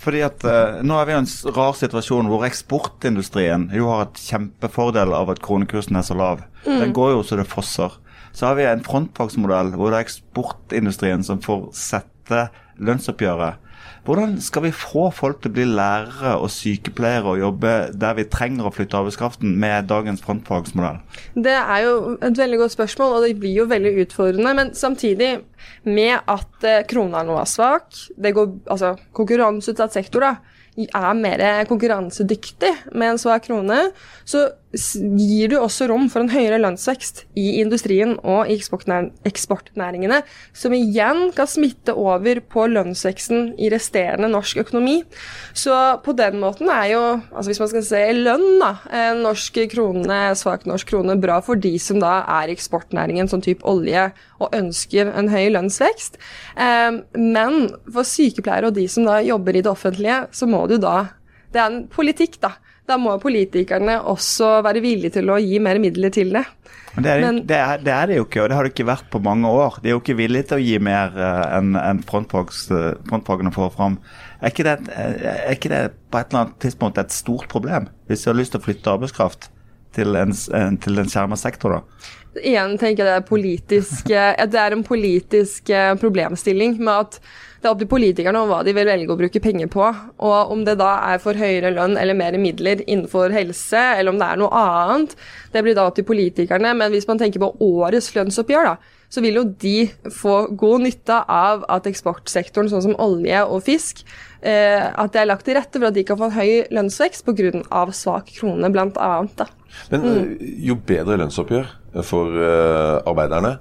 fordi 0.01 0.23
at 0.25 0.45
eh, 0.49 0.81
Nå 0.87 0.97
er 0.97 1.09
vi 1.09 1.15
i 1.15 1.19
en 1.19 1.29
rar 1.57 1.75
situasjon 1.77 2.29
hvor 2.31 2.45
eksportindustrien 2.49 3.69
jo 3.77 3.91
har 3.91 4.07
et 4.07 4.21
kjempefordel 4.23 5.15
av 5.17 5.33
at 5.33 5.43
kronekursen 5.45 5.99
er 6.01 6.07
så 6.07 6.17
lav. 6.19 6.45
Den 6.65 6.95
går 6.97 7.17
jo 7.17 7.25
så 7.27 7.41
det 7.41 7.49
fosser. 7.51 7.97
Så 8.33 8.47
har 8.47 8.59
vi 8.59 8.69
en 8.69 8.85
frontfagsmodell 8.87 9.75
hvor 9.75 9.91
det 9.91 10.01
er 10.01 10.07
eksportindustrien 10.07 11.25
som 11.27 11.43
får 11.45 11.69
sette 11.77 12.47
lønnsoppgjøret. 12.81 13.59
Hvordan 14.05 14.39
skal 14.41 14.65
vi 14.65 14.73
få 14.75 15.09
folk 15.13 15.43
til 15.43 15.53
å 15.53 15.57
bli 15.59 15.67
lærere 15.69 16.37
og 16.41 16.49
sykepleiere 16.53 17.35
og 17.35 17.43
jobbe 17.43 17.73
der 18.01 18.17
vi 18.17 18.27
trenger 18.33 18.69
å 18.69 18.73
flytte 18.75 18.97
arbeidskraften 18.97 19.53
med 19.61 19.91
dagens 19.91 20.23
frontfagsmodell? 20.25 21.03
Det 21.37 21.57
er 21.57 21.85
jo 21.85 22.15
et 22.17 22.41
veldig 22.41 22.63
godt 22.63 22.77
spørsmål, 22.77 23.19
og 23.19 23.27
det 23.27 23.35
blir 23.43 23.59
jo 23.61 23.69
veldig 23.71 23.93
utfordrende. 24.07 24.55
Men 24.57 24.73
samtidig, 24.79 25.33
med 25.85 26.17
at 26.31 26.67
eh, 26.67 26.81
krona 26.89 27.23
nå 27.27 27.37
er 27.41 27.51
svak, 27.51 27.93
det 28.17 28.33
går, 28.37 28.57
altså 28.73 28.95
konkurranseutsatt 29.17 29.99
sektor 29.99 30.25
da, 30.25 30.35
er 30.77 31.13
mer 31.19 31.43
konkurransedyktig 31.69 32.73
med 32.93 33.15
en 33.15 33.21
svak 33.21 33.49
krone, 33.49 33.91
så 34.25 34.49
gir 34.71 35.51
du 35.51 35.57
også 35.59 35.89
rom 35.91 36.07
for 36.11 36.23
en 36.23 36.31
høyere 36.31 36.61
lønnsvekst 36.61 37.25
i 37.39 37.59
industrien 37.59 38.13
og 38.23 38.47
i 38.47 38.55
eksportnæringene, 38.55 40.21
som 40.55 40.75
igjen 40.77 41.33
kan 41.35 41.51
smitte 41.51 41.97
over 41.99 42.39
på 42.53 42.69
lønnsveksten 42.71 43.57
i 43.59 43.71
resterende 43.73 44.31
norsk 44.31 44.63
økonomi. 44.63 45.01
Så 45.59 45.75
på 46.05 46.15
den 46.19 46.39
måten 46.43 46.71
er 46.71 46.87
jo, 46.93 47.03
altså 47.33 47.51
hvis 47.51 47.63
man 47.65 47.73
skal 47.73 47.87
se 47.89 48.05
lønn, 48.21 48.47
da, 48.63 48.71
en 48.95 49.25
norsk 49.27 49.59
krone, 49.75 50.21
svak 50.39 50.69
norsk 50.71 50.93
krone 50.93 51.19
bra 51.21 51.41
for 51.43 51.59
de 51.59 51.75
som 51.83 51.99
da 52.03 52.21
er 52.39 52.51
i 52.51 52.55
eksportnæringen, 52.55 53.31
som 53.31 53.43
type 53.43 53.67
olje, 53.67 54.11
og 54.41 54.55
ønsker 54.57 55.11
en 55.19 55.29
høy 55.33 55.51
lønnsvekst. 55.53 56.17
Eh, 56.55 57.03
men 57.19 57.59
for 57.91 58.07
sykepleiere 58.07 58.71
og 58.71 58.79
de 58.79 58.87
som 58.89 59.09
da 59.09 59.19
jobber 59.25 59.59
i 59.59 59.65
det 59.67 59.75
offentlige, 59.75 60.23
så 60.31 60.47
må 60.49 60.60
jo 60.69 60.79
da 60.79 60.97
Det 61.51 61.59
er 61.59 61.67
en 61.67 61.87
politikk, 61.91 62.37
da. 62.41 62.53
Da 62.87 62.95
må 62.97 63.17
politikerne 63.19 63.97
også 64.07 64.63
være 64.63 64.81
villige 64.85 65.11
til 65.17 65.31
å 65.31 65.39
gi 65.43 65.59
mer 65.59 65.79
midler 65.83 66.13
til 66.15 66.31
det. 66.31 66.45
Men 66.95 67.03
det 67.03 67.11
er, 67.11 67.21
Men- 67.21 67.41
det, 67.47 67.57
er, 67.57 67.77
det 67.79 67.93
er 67.93 68.07
det 68.07 68.17
jo 68.17 68.25
ikke, 68.25 68.43
og 68.43 68.49
det 68.49 68.57
har 68.57 68.63
det 68.65 68.73
ikke 68.73 68.87
vært 68.87 69.11
på 69.11 69.19
mange 69.23 69.49
år. 69.49 69.81
De 69.83 69.89
er 69.89 69.95
jo 69.97 70.01
ikke 70.01 70.17
villige 70.19 70.47
til 70.51 70.59
å 70.59 70.63
gi 70.63 70.79
mer 70.79 71.11
eh, 71.19 71.57
enn 71.59 71.75
en 71.75 71.99
eh, 71.99 72.05
frontfagene 72.07 73.53
får 73.55 73.71
fram. 73.75 73.99
Er 74.41 74.51
ikke, 74.51 74.67
det, 74.67 74.77
eh, 74.95 75.27
er 75.51 75.55
ikke 75.55 75.71
det 75.71 75.83
på 76.11 76.19
et 76.19 76.31
eller 76.31 76.45
annet 76.45 76.59
tidspunkt 76.63 76.99
et 76.99 77.11
stort 77.15 77.49
problem, 77.49 77.89
hvis 78.07 78.23
de 78.23 78.31
har 78.31 78.39
lyst 78.39 78.55
til 78.55 78.63
å 78.63 78.67
flytte 78.69 78.95
arbeidskraft 78.95 79.51
til 79.97 80.17
en, 80.17 80.33
s- 80.37 80.49
til 80.85 80.99
en 81.03 81.09
skjermet 81.11 81.39
sektor? 81.41 81.79
da? 81.79 82.09
Igjen 82.41 82.77
tenker 82.79 83.03
jeg 83.03 83.09
det 83.11 83.15
er, 83.19 83.27
politisk, 83.27 84.11
eh, 84.15 84.35
det 84.53 84.59
er 84.63 84.77
en 84.77 84.85
politisk 84.87 85.71
eh, 85.75 85.95
problemstilling 85.99 86.77
med 86.79 86.95
at 86.95 87.17
det 87.61 87.69
er 87.69 87.75
opp 87.75 87.81
til 87.83 87.91
politikerne 87.91 88.41
om 88.41 88.49
hva 88.49 88.63
de 88.65 88.73
vil 88.73 88.87
velge 88.89 89.11
å 89.13 89.19
bruke 89.21 89.41
penger 89.45 89.69
på. 89.69 89.83
Og 90.25 90.53
om 90.55 90.63
det 90.65 90.79
da 90.81 90.95
er 91.11 91.19
for 91.21 91.37
høyere 91.37 91.75
lønn 91.77 91.99
eller 92.01 92.17
mer 92.17 92.39
midler 92.41 92.81
innenfor 92.87 93.35
helse, 93.35 93.83
eller 93.99 94.15
om 94.15 94.21
det 94.23 94.29
er 94.33 94.41
noe 94.41 94.63
annet, 94.63 95.13
det 95.53 95.61
blir 95.67 95.77
da 95.77 95.85
opp 95.91 95.99
til 95.99 96.07
politikerne. 96.09 96.71
Men 96.79 96.95
hvis 96.95 97.05
man 97.11 97.21
tenker 97.21 97.43
på 97.43 97.51
årets 97.67 98.09
lønnsoppgjør, 98.17 98.71
da, 98.71 98.97
så 99.13 99.21
vil 99.21 99.43
jo 99.43 99.45
de 99.61 99.75
få 100.15 100.39
god 100.57 100.87
nytte 100.87 101.19
av 101.35 101.67
at 101.69 101.91
eksportsektoren, 101.91 102.71
sånn 102.73 102.87
som 102.87 102.97
olje 103.03 103.43
og 103.45 103.61
fisk, 103.67 104.07
eh, 104.41 104.87
at 104.89 105.13
det 105.13 105.21
er 105.27 105.29
lagt 105.29 105.45
til 105.51 105.59
rette 105.61 105.77
for 105.83 105.91
at 105.91 105.99
de 105.99 106.07
kan 106.09 106.17
få 106.23 106.31
høy 106.39 106.63
lønnsvekst 106.73 107.27
pga. 107.29 107.85
svak 107.93 108.31
krone, 108.39 108.73
blant 108.73 108.97
annet. 108.97 109.37
Da. 109.37 109.51
Men 109.91 110.07
eh, 110.11 110.47
jo 110.69 110.79
bedre 110.87 111.19
lønnsoppgjør 111.21 111.75
for 112.07 112.37
eh, 112.39 112.97
arbeiderne, 113.11 113.53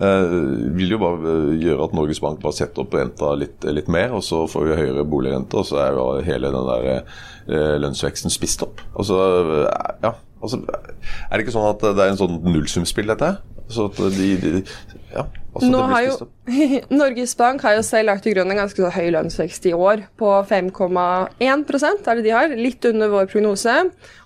eh, 0.00 0.36
vil 0.76 0.94
jo 0.94 1.00
bare 1.02 1.32
eh, 1.32 1.54
gjøre 1.64 1.88
at 1.88 1.96
Norges 1.96 2.20
Bank 2.24 2.42
bare 2.42 2.56
setter 2.56 2.84
opp 2.84 2.96
renta 2.96 3.32
litt, 3.38 3.66
litt 3.68 3.90
mer, 3.92 4.14
og 4.16 4.24
så 4.26 4.44
får 4.50 4.68
vi 4.68 4.78
høyere 4.82 5.06
boligrente, 5.08 5.60
og 5.60 5.68
så 5.68 5.80
er 5.84 5.98
jo 5.98 6.06
hele 6.26 6.52
den 6.54 6.70
der 6.70 6.88
eh, 6.92 7.74
lønnsveksten 7.82 8.32
spist 8.32 8.64
opp. 8.66 8.84
Altså, 8.96 9.20
eh, 9.42 9.90
ja, 10.04 10.14
altså, 10.40 10.62
er 10.66 11.34
det 11.34 11.46
ikke 11.46 11.56
sånn 11.58 11.70
at 11.72 11.84
det 11.88 12.06
er 12.06 12.14
en 12.14 12.22
sånn 12.22 12.40
nullsumspill, 12.46 13.12
dette? 13.14 13.36
Så 13.72 13.88
at 13.90 13.98
de, 14.14 14.28
de 14.38 14.50
ja, 15.10 15.24
Nå 15.62 15.80
har 15.90 16.02
jo. 16.06 16.16
Norges 17.00 17.34
Bank 17.38 17.62
har 17.66 17.76
jo 17.76 17.82
selv 17.86 18.10
lagt 18.10 18.24
til 18.26 18.36
grunn 18.36 18.52
en 18.52 18.60
ganske 18.60 18.78
så 18.78 18.90
høy 18.94 19.08
lønnsvekst 19.14 19.66
i 19.70 19.72
år, 19.74 20.04
på 20.20 20.30
5,1 20.48 21.40
er 21.42 22.18
det 22.18 22.24
de 22.26 22.34
har, 22.34 22.54
litt 22.54 22.84
under 22.86 23.10
vår 23.12 23.28
prognose, 23.32 23.74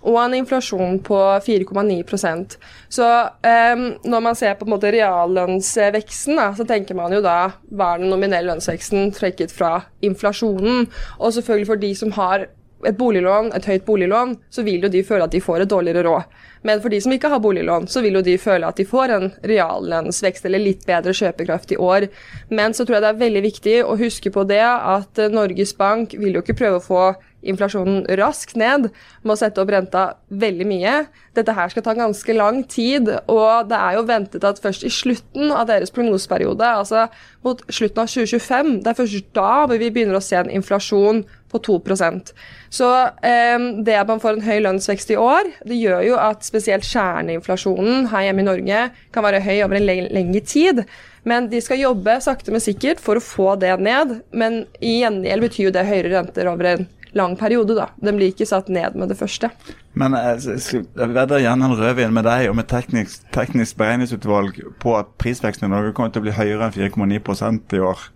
og 0.00 0.18
en 0.20 0.36
inflasjon 0.38 1.00
på 1.04 1.18
4,9% 1.44 2.56
Så 2.92 3.06
um, 3.06 3.84
når 4.04 4.24
man 4.24 4.38
ser 4.38 4.56
på 4.58 4.68
en 4.68 4.74
måte 4.74 4.92
reallønnsveksten, 4.92 6.40
da, 6.40 6.50
så 6.56 6.66
tenker 6.68 6.98
man 6.98 7.12
jo 7.14 7.22
da 7.24 7.38
hva 7.70 7.94
er 7.94 8.04
den 8.04 8.12
nominelle 8.12 8.52
lønnsveksten 8.52 9.12
trekket 9.16 9.52
fra 9.54 9.78
inflasjonen, 10.04 10.88
og 11.18 11.36
selvfølgelig 11.36 11.70
for 11.72 11.84
de 11.84 11.94
som 11.96 12.16
har 12.16 12.48
et 12.86 12.96
boliglån, 12.96 13.50
et 13.56 13.66
høyt 13.68 13.84
boliglån, 13.86 14.36
så 14.50 14.64
vil 14.66 14.84
jo 14.84 14.90
de 14.92 15.02
føle 15.06 15.26
at 15.26 15.34
de 15.34 15.42
får 15.44 15.64
et 15.64 15.70
dårligere 15.70 16.04
råd. 16.06 16.38
Men 16.66 16.82
for 16.82 16.92
de 16.92 17.00
som 17.00 17.12
ikke 17.14 17.30
har 17.32 17.40
boliglån, 17.40 17.88
så 17.88 18.02
vil 18.04 18.18
jo 18.18 18.24
de 18.24 18.36
føle 18.40 18.68
at 18.68 18.76
de 18.76 18.84
får 18.88 19.14
en 19.14 19.30
reallønnsvekst 19.48 20.44
eller 20.48 20.62
litt 20.62 20.84
bedre 20.88 21.14
kjøpekraft 21.16 21.72
i 21.72 21.80
år. 21.80 22.10
Men 22.52 22.76
så 22.76 22.84
tror 22.84 22.98
jeg 22.98 23.06
det 23.06 23.12
er 23.14 23.24
veldig 23.24 23.42
viktig 23.46 23.76
å 23.84 23.96
huske 24.00 24.32
på 24.34 24.44
det 24.48 24.64
at 24.64 25.24
Norges 25.32 25.72
Bank 25.76 26.16
vil 26.20 26.36
jo 26.36 26.44
ikke 26.44 26.58
prøve 26.60 26.80
å 26.80 26.84
få 26.84 27.04
inflasjonen 27.40 28.04
raskt 28.20 28.56
ned 28.60 28.90
med 29.22 29.32
å 29.32 29.38
sette 29.38 29.62
opp 29.62 29.70
renta 29.72 30.02
veldig 30.28 30.66
mye. 30.68 30.94
Dette 31.36 31.54
her 31.56 31.72
skal 31.72 31.84
ta 31.86 31.94
ganske 31.96 32.36
lang 32.36 32.62
tid, 32.68 33.08
og 33.32 33.70
det 33.70 33.78
er 33.78 33.96
jo 33.96 34.06
ventet 34.08 34.44
at 34.44 34.60
først 34.62 34.84
i 34.84 34.92
slutten 34.92 35.52
av 35.54 35.68
deres 35.70 35.92
prognoseperiode, 35.94 36.66
altså 36.82 37.06
mot 37.46 37.62
slutten 37.72 38.04
av 38.04 38.12
2025, 38.12 38.74
det 38.84 38.92
er 38.92 38.98
først 38.98 39.30
da 39.36 39.52
vi 39.72 39.88
begynner 39.88 40.18
å 40.18 40.24
se 40.24 40.36
en 40.40 40.52
inflasjon 40.52 41.24
på 41.50 41.60
2% 41.66 42.32
Så 42.70 42.88
eh, 43.26 43.66
det 43.84 43.98
at 43.98 44.10
man 44.10 44.22
får 44.22 44.38
en 44.38 44.46
høy 44.46 44.60
lønnsvekst 44.64 45.12
i 45.14 45.18
år, 45.20 45.50
det 45.66 45.78
gjør 45.80 46.04
jo 46.06 46.18
at 46.22 46.46
spesielt 46.46 46.86
kjerneinflasjonen 46.86 48.08
her 48.12 48.28
hjemme 48.28 48.44
i 48.44 48.48
Norge 48.50 48.84
kan 49.14 49.26
være 49.26 49.42
høy 49.44 49.56
over 49.64 49.80
en 49.80 49.88
le 49.88 49.96
lengre 50.14 50.44
tid. 50.46 50.84
Men 51.28 51.50
de 51.52 51.60
skal 51.60 51.82
jobbe 51.82 52.16
sakte, 52.24 52.52
men 52.54 52.62
sikkert 52.64 53.02
for 53.02 53.18
å 53.18 53.24
få 53.24 53.52
det 53.60 53.74
ned. 53.82 54.20
Men 54.32 54.64
i 54.80 55.00
gjengjeld 55.02 55.44
betyr 55.44 55.66
jo 55.68 55.74
det 55.74 55.88
høyere 55.88 56.14
renter 56.14 56.48
over 56.48 56.70
en 56.70 56.86
lang 57.12 57.34
periode, 57.36 57.74
da. 57.74 57.88
Den 58.00 58.18
blir 58.18 58.30
ikke 58.30 58.46
satt 58.48 58.70
ned 58.72 58.96
med 58.98 59.10
det 59.10 59.18
første. 59.18 59.50
Men 59.98 60.14
eh, 60.14 60.38
jeg 60.38 61.10
vedder 61.16 61.42
gjerne 61.42 61.66
en 61.66 61.76
rødvin 61.78 62.14
med 62.14 62.26
deg 62.28 62.46
og 62.50 62.56
med 62.60 62.70
teknisk, 62.70 63.26
teknisk 63.34 63.78
beregningsutvalg 63.80 64.62
på 64.82 64.94
at 64.98 65.10
prisveksten 65.20 65.68
i 65.68 65.72
Norge 65.74 65.92
kommer 65.96 66.14
til 66.14 66.22
å 66.22 66.28
bli 66.28 66.36
høyere 66.38 66.68
enn 66.68 66.76
4,9% 66.76 67.76
i 67.76 67.84
år. 67.90 68.06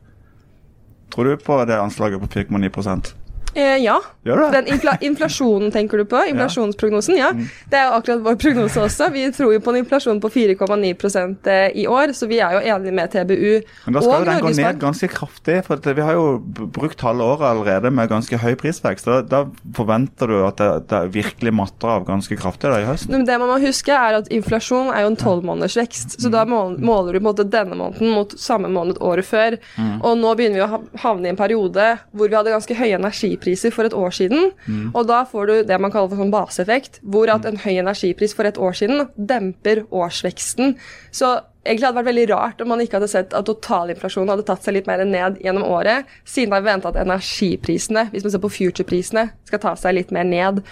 Tror 1.14 1.31
du 1.31 1.37
på 1.42 1.59
det 1.68 1.79
anslaget 1.79 2.23
på 2.23 2.31
4,9 2.40 2.70
Eh, 3.55 3.77
ja. 3.77 4.01
Den 4.53 4.67
infla 4.67 4.97
inflasjonen 5.01 5.71
tenker 5.71 5.99
du 5.99 6.05
på? 6.05 6.19
Inflasjonsprognosen, 6.29 7.17
ja. 7.17 7.31
Det 7.71 7.79
er 7.79 7.87
jo 7.87 7.99
akkurat 7.99 8.23
vår 8.25 8.38
prognose 8.43 8.83
også. 8.83 9.09
Vi 9.14 9.29
tror 9.37 9.53
jo 9.55 9.61
på 9.62 9.75
en 9.75 9.79
inflasjon 9.83 10.21
på 10.23 10.31
4,9 10.35 11.47
eh, 11.47 11.69
i 11.83 11.87
år, 11.87 12.14
så 12.19 12.27
vi 12.27 12.40
er 12.43 12.57
jo 12.57 12.62
enige 12.75 12.95
med 12.97 13.12
TBU 13.12 13.53
Men 13.87 13.99
da 13.99 14.03
skal 14.03 14.25
jo 14.25 14.29
den 14.31 14.40
gå 14.43 14.53
ned 14.59 14.81
ganske 14.83 15.09
kraftig. 15.12 15.61
for 15.67 15.95
Vi 15.95 16.07
har 16.09 16.19
jo 16.19 16.40
brukt 16.43 17.01
halve 17.07 17.23
året 17.23 17.47
allerede 17.53 17.93
med 17.95 18.11
ganske 18.11 18.40
høy 18.43 18.57
prisvekst. 18.59 19.07
Da, 19.07 19.21
da 19.23 19.45
forventer 19.77 20.33
du 20.33 20.40
at 20.49 20.59
det, 20.59 20.71
det 20.90 21.03
virkelig 21.14 21.55
matter 21.55 21.95
av 21.95 22.09
ganske 22.09 22.38
kraftig 22.40 22.73
da 22.73 22.83
i 22.83 22.88
høst? 22.88 23.07
Men 23.12 23.29
det 23.29 23.38
man 23.38 23.53
må 23.53 23.61
huske 23.62 23.95
er 23.95 24.19
at 24.19 24.33
Inflasjon 24.35 24.90
er 24.90 25.05
jo 25.05 25.12
en 25.12 25.21
tolvmånedersvekst. 25.21 26.19
Så 26.25 26.33
da 26.33 26.43
måler 26.49 27.12
du 27.14 27.21
på 27.21 27.23
en 27.23 27.31
måte 27.31 27.47
denne 27.47 27.79
måneden 27.79 28.17
mot 28.17 28.35
samme 28.40 28.73
måned 28.73 28.99
året 29.05 29.29
før. 29.29 29.61
Og 30.03 30.19
nå 30.19 30.35
begynner 30.35 30.59
vi 30.59 30.67
å 30.67 30.83
havne 31.05 31.29
i 31.29 31.35
en 31.35 31.38
periode 31.38 31.90
hvor 32.11 32.27
vi 32.27 32.35
hadde 32.35 32.55
ganske 32.55 32.79
høye 32.79 32.99
energipriser 32.99 33.43
energipriser 33.44 33.72
for 33.72 33.85
et 33.85 33.94
år 33.94 34.11
siden. 34.11 34.52
Og 34.94 35.07
da 35.09 35.24
får 35.24 35.46
du 35.46 35.54
det 35.66 35.80
man 35.80 35.92
kaller 35.92 36.09
for 36.09 36.20
sånn 36.20 36.33
baseeffekt, 36.33 37.00
hvor 37.02 37.30
at 37.30 37.44
en 37.44 37.59
høy 37.59 37.78
energipris 37.78 38.35
for 38.35 38.44
et 38.44 38.59
år 38.59 38.72
siden 38.72 39.09
demper 39.16 39.85
årsveksten. 39.90 40.76
Så 41.12 41.40
egentlig 41.64 41.87
hadde 41.87 41.94
det 41.96 42.00
vært 42.03 42.11
veldig 42.12 42.27
rart 42.35 42.61
om 42.64 42.68
man 42.68 42.81
ikke 42.85 42.98
hadde 43.00 43.09
sett 43.11 43.35
at 43.35 43.46
totalinflasjonen 43.48 44.29
hadde 44.35 44.46
tatt 44.48 44.62
seg 44.66 44.74
litt 44.79 44.87
mer 44.90 45.05
ned 45.09 45.38
gjennom 45.44 45.64
året, 45.64 46.05
siden 46.29 46.53
har 46.53 46.61
vi 46.64 46.70
venta 46.72 46.88
at 46.92 47.00
energiprisene, 47.05 48.09
hvis 48.12 48.24
man 48.27 48.35
ser 48.35 48.42
på 48.44 48.53
future-prisene, 48.53 49.29
skal 49.48 49.62
ta 49.62 49.74
seg 49.79 49.96
litt 49.98 50.12
mer 50.14 50.24
ned. 50.29 50.62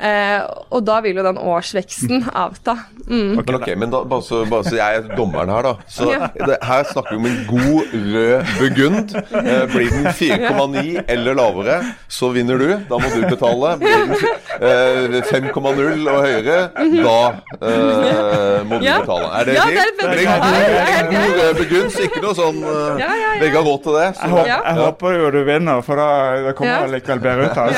Eh, 0.00 0.40
og 0.72 0.80
da 0.88 1.00
vil 1.04 1.18
jo 1.20 1.24
den 1.26 1.36
årsveksten 1.36 2.22
avta. 2.32 2.72
Mm. 3.04 3.34
Men 3.36 3.56
okay, 3.58 3.74
men 3.76 3.90
da, 3.92 4.00
bare, 4.08 4.24
så, 4.24 4.42
bare 4.48 4.64
så 4.64 4.78
jeg 4.78 5.00
er 5.02 5.10
dommeren 5.18 5.50
her, 5.52 5.66
da. 5.66 5.74
Så 5.92 6.08
Ja. 6.10 6.30
det, 6.34 6.56
her 6.64 6.84
snakker 6.88 7.16
vi 7.16 7.20
om 7.20 7.26
en 7.28 7.42
god 7.50 7.92
rød 8.14 8.54
burgund. 8.60 9.12
Eh, 9.40 9.66
blir 9.74 9.90
den 9.92 10.08
4,9 10.16 11.04
eller 11.06 11.36
lavere, 11.36 11.76
så 12.08 12.30
vinner 12.32 12.56
du. 12.58 12.68
Da 12.88 12.96
må 13.02 13.10
du 13.12 13.20
betale. 13.28 13.74
Blir 13.82 14.06
den 14.08 15.20
eh, 15.20 15.28
5,0 15.28 16.08
og 16.08 16.24
høyere, 16.24 16.58
da 17.04 17.18
eh, 17.60 18.64
må 18.70 18.80
du 18.80 18.84
Ja. 18.88 19.00
betale. 19.04 19.28
Er 19.40 19.44
det 19.50 19.54
Ja, 19.58 19.64
fint? 19.68 20.00
det 20.00 20.08
er 20.08 20.39
bra. 20.40 21.66
god- 21.70 21.90
så 21.94 22.04
ikke 22.06 22.22
noe 22.24 22.36
sånn 22.36 22.60
eh, 22.62 23.00
Ja, 23.00 23.10
ja, 23.14 23.32
ja. 23.40 23.60
Råd 23.60 23.82
til 23.84 23.96
det. 23.98 24.06
Så, 24.16 24.28
Jeg, 24.40 24.48
jeg 24.48 24.76
håper 24.80 25.16
jo 25.16 25.30
du 25.34 25.40
vinner, 25.46 25.82
for 25.86 26.00
da 26.00 26.08
det 26.46 26.54
kommer 26.58 26.86
det 26.86 26.94
likevel 26.96 27.22
bedre 27.24 27.48
ut. 27.50 27.58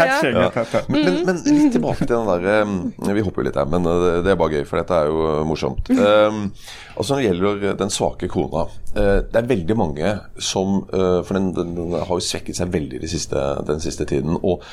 Ja. 0.00 0.18
Ja. 0.20 0.48
Men, 0.92 1.20
men, 1.26 1.38
litt 1.46 1.72
tilbake 1.74 2.04
til 2.04 2.12
den 2.12 2.28
der 2.28 2.62
um, 2.64 2.74
Vi 3.14 3.22
hopper 3.24 3.42
jo 3.42 3.46
litt 3.48 3.58
her, 3.58 3.68
men 3.70 3.86
uh, 3.86 3.92
det, 4.02 4.12
det 4.26 4.32
er 4.32 4.38
bare 4.40 4.58
gøy, 4.58 4.64
for 4.68 4.80
dette 4.80 4.96
er 4.96 5.10
jo 5.10 5.44
morsomt. 5.48 5.90
Um, 5.94 6.40
altså 6.96 7.14
Når 7.14 7.20
det 7.20 7.26
gjelder 7.28 7.78
den 7.80 7.92
svake 7.94 8.28
krona 8.30 8.66
uh, 8.66 9.18
Det 9.24 9.40
er 9.40 9.48
veldig 9.50 9.76
mange 9.78 10.12
som 10.42 10.80
uh, 10.92 11.20
For 11.26 11.38
den, 11.38 11.50
den, 11.56 11.74
den 11.78 11.96
har 11.98 12.10
jo 12.10 12.24
svekket 12.24 12.58
seg 12.60 12.72
veldig 12.74 13.00
de 13.02 13.10
siste, 13.10 13.44
den 13.68 13.82
siste 13.84 14.06
tiden. 14.10 14.36
Og 14.42 14.64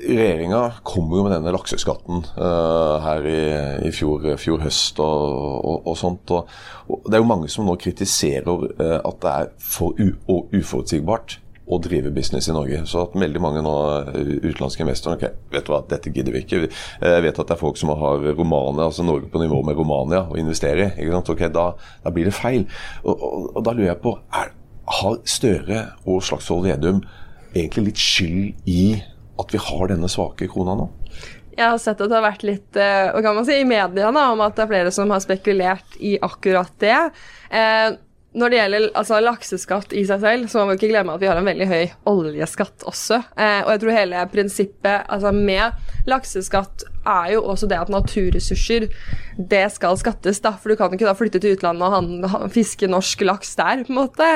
regjeringa 0.00 0.62
kommer 0.86 1.18
jo 1.18 1.26
med 1.26 1.34
denne 1.34 1.52
lakseskatten 1.54 2.24
uh, 2.38 2.96
her 3.04 3.28
i, 3.28 3.42
i 3.88 3.92
fjor, 3.94 4.24
fjor 4.40 4.64
høst 4.64 5.00
og, 5.02 5.26
og, 5.60 5.86
og 5.92 5.98
sånt. 5.98 6.32
Og, 6.34 6.50
og 6.88 7.06
det 7.06 7.18
er 7.18 7.22
jo 7.24 7.30
mange 7.30 7.50
som 7.52 7.68
nå 7.68 7.76
kritiserer 7.80 8.48
uh, 8.48 8.98
at 8.98 9.22
det 9.22 9.36
er 9.36 9.54
for 9.62 9.96
uforutsigbart 10.00 11.40
å 11.70 11.78
drive 11.82 12.10
business 12.14 12.48
i 12.50 12.54
Norge. 12.54 12.82
Så 12.90 13.04
at 13.04 13.14
veldig 13.18 13.42
mange 13.42 13.62
nå 13.62 13.74
eh, 14.10 14.32
utenlandske 14.42 14.82
investorer 14.82 15.20
ok, 15.20 15.36
vet 15.54 15.68
du 15.68 15.70
hva, 15.70 15.78
dette 15.86 16.10
gidder 16.10 16.34
vi 16.34 16.42
ikke. 16.42 16.64
Jeg 16.66 17.24
vet 17.26 17.38
at 17.38 17.46
det 17.46 17.54
er 17.54 17.60
folk 17.60 17.78
som 17.78 17.92
har 17.94 18.24
Romania, 18.34 18.88
altså 18.88 19.06
Norge 19.06 19.30
på 19.30 19.42
nivå 19.42 19.60
med 19.68 19.78
Romania 19.78 20.24
å 20.26 20.38
investere 20.40 20.88
i. 20.88 21.04
ikke 21.04 21.14
sant? 21.14 21.30
Ok, 21.36 21.44
Da, 21.54 21.68
da 22.02 22.14
blir 22.14 22.26
det 22.26 22.34
feil. 22.34 22.66
Og, 23.04 23.14
og, 23.14 23.46
og 23.54 23.64
da 23.66 23.76
lurer 23.76 23.92
jeg 23.92 24.02
på, 24.02 24.16
er, 24.40 24.50
har 24.98 25.22
Støre 25.36 25.84
og 26.10 26.24
Slagsvold 26.26 26.66
Vedum 26.66 27.04
egentlig 27.54 27.90
litt 27.90 28.02
skyld 28.02 28.70
i 28.70 28.82
at 29.40 29.54
vi 29.54 29.60
har 29.62 29.90
denne 29.92 30.10
svake 30.10 30.48
krona 30.50 30.76
nå? 30.78 30.90
Jeg 31.56 31.66
har 31.66 31.80
sett 31.82 31.98
at 32.00 32.08
det 32.08 32.16
har 32.16 32.24
vært 32.24 32.44
litt 32.46 32.78
eh, 32.78 33.10
hva 33.12 33.22
kan 33.24 33.36
man 33.36 33.48
si, 33.48 33.58
i 33.60 33.68
media 33.68 34.08
om 34.08 34.44
at 34.44 34.54
det 34.56 34.64
er 34.64 34.70
flere 34.70 34.92
som 34.94 35.10
har 35.12 35.20
spekulert 35.24 35.98
i 35.98 36.14
akkurat 36.22 36.72
det. 36.80 37.00
Eh, 37.50 37.90
når 38.30 38.52
det 38.52 38.58
gjelder 38.60 38.84
altså, 38.94 39.18
lakseskatt 39.24 39.94
i 39.98 40.04
seg 40.06 40.22
selv, 40.22 40.50
så 40.50 40.62
må 40.62 40.70
vi 40.70 40.78
ikke 40.78 40.92
glemme 40.92 41.16
at 41.16 41.22
vi 41.22 41.26
har 41.26 41.40
en 41.40 41.48
veldig 41.48 41.66
høy 41.66 41.90
oljeskatt 42.08 42.86
også. 42.86 43.18
Eh, 43.34 43.58
og 43.64 43.72
jeg 43.74 43.82
tror 43.82 43.96
hele 43.96 44.22
prinsippet 44.30 45.10
altså, 45.10 45.32
med 45.34 46.06
lakseskatt 46.10 46.86
er 47.00 47.32
jo 47.34 47.42
også 47.50 47.66
det 47.70 47.80
at 47.80 47.90
naturressurser 47.90 48.86
det 49.50 49.64
skal 49.74 49.98
skattes. 49.98 50.38
da, 50.44 50.54
For 50.54 50.70
du 50.70 50.78
kan 50.78 50.94
ikke 50.94 51.08
da 51.08 51.16
flytte 51.18 51.42
til 51.42 51.58
utlandet 51.58 52.30
og 52.30 52.46
fiske 52.54 52.86
norsk 52.90 53.26
laks 53.26 53.56
der, 53.58 53.82
på 53.88 53.96
en 53.96 53.98
måte. 53.98 54.30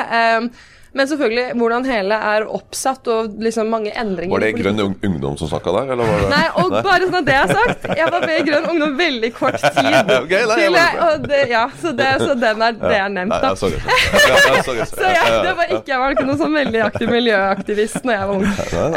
Men 0.95 1.09
selvfølgelig 1.11 1.59
hvordan 1.59 1.87
hele 1.89 2.17
er 2.33 2.45
oppsatt 2.47 3.09
og 3.11 3.35
liksom 3.43 3.71
mange 3.73 3.91
endringer 3.99 4.35
Var 4.35 4.45
det 4.45 4.51
Grønn 4.61 4.83
Ungdom 4.85 5.37
som 5.41 5.51
snakka 5.51 5.73
der, 5.75 5.93
eller 5.95 6.11
var 6.11 6.21
det 6.23 6.29
Nei, 6.31 6.45
og 6.61 6.75
bare 6.77 7.09
sånn 7.09 7.17
at 7.19 7.27
det 7.27 7.35
er 7.35 7.51
sagt, 7.51 7.89
jeg 7.99 8.13
var 8.15 8.27
med 8.27 8.35
i 8.37 8.45
Grønn 8.47 8.69
Ungdom 8.71 8.95
veldig 8.99 9.31
kort 9.35 9.59
tid. 9.59 9.97
okay, 10.21 10.45
nei, 10.47 10.59
Til 10.61 10.79
jeg, 10.79 11.01
og 11.07 11.27
det, 11.27 11.41
ja, 11.51 11.65
så, 11.81 11.93
det, 11.99 12.11
så 12.23 12.37
den 12.39 12.65
er, 12.69 12.77
det 12.79 12.95
er 12.99 13.11
nevnt, 13.17 13.35
da. 13.35 13.51
Nei, 13.51 13.59
sorry. 13.59 13.81
sorry. 13.83 14.33
Ja, 14.55 14.63
sorry. 14.63 14.87
Så 14.91 15.11
jeg, 15.11 15.35
det 15.45 15.55
var 15.59 15.71
ikke, 15.71 15.91
jeg 15.91 16.01
var 16.03 16.15
ikke 16.15 16.27
noen 16.29 16.41
sånn 16.41 16.57
veldig 16.57 16.83
aktiv 16.85 17.11
miljøaktivist 17.11 18.07
når 18.07 18.15
jeg 18.15 18.29
var 18.31 18.35
ung. 18.39 18.47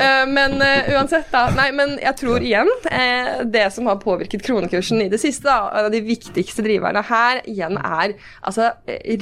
Eh, 0.06 0.24
men 0.38 0.56
uh, 0.62 0.92
uansett, 0.96 1.28
da. 1.34 1.44
Nei, 1.58 1.68
men 1.78 1.96
jeg 2.04 2.20
tror 2.22 2.46
igjen 2.46 2.72
uh, 2.88 3.44
det 3.58 3.66
som 3.76 3.90
har 3.90 4.00
påvirket 4.02 4.46
kronekursen 4.46 5.02
i 5.06 5.10
det 5.12 5.22
siste, 5.22 5.48
da, 5.50 5.72
en 5.82 5.90
av 5.90 5.94
de 5.94 6.04
viktigste 6.06 6.66
driverne 6.66 7.04
her 7.08 7.42
igjen 7.48 7.78
er 7.82 8.16
altså 8.42 8.72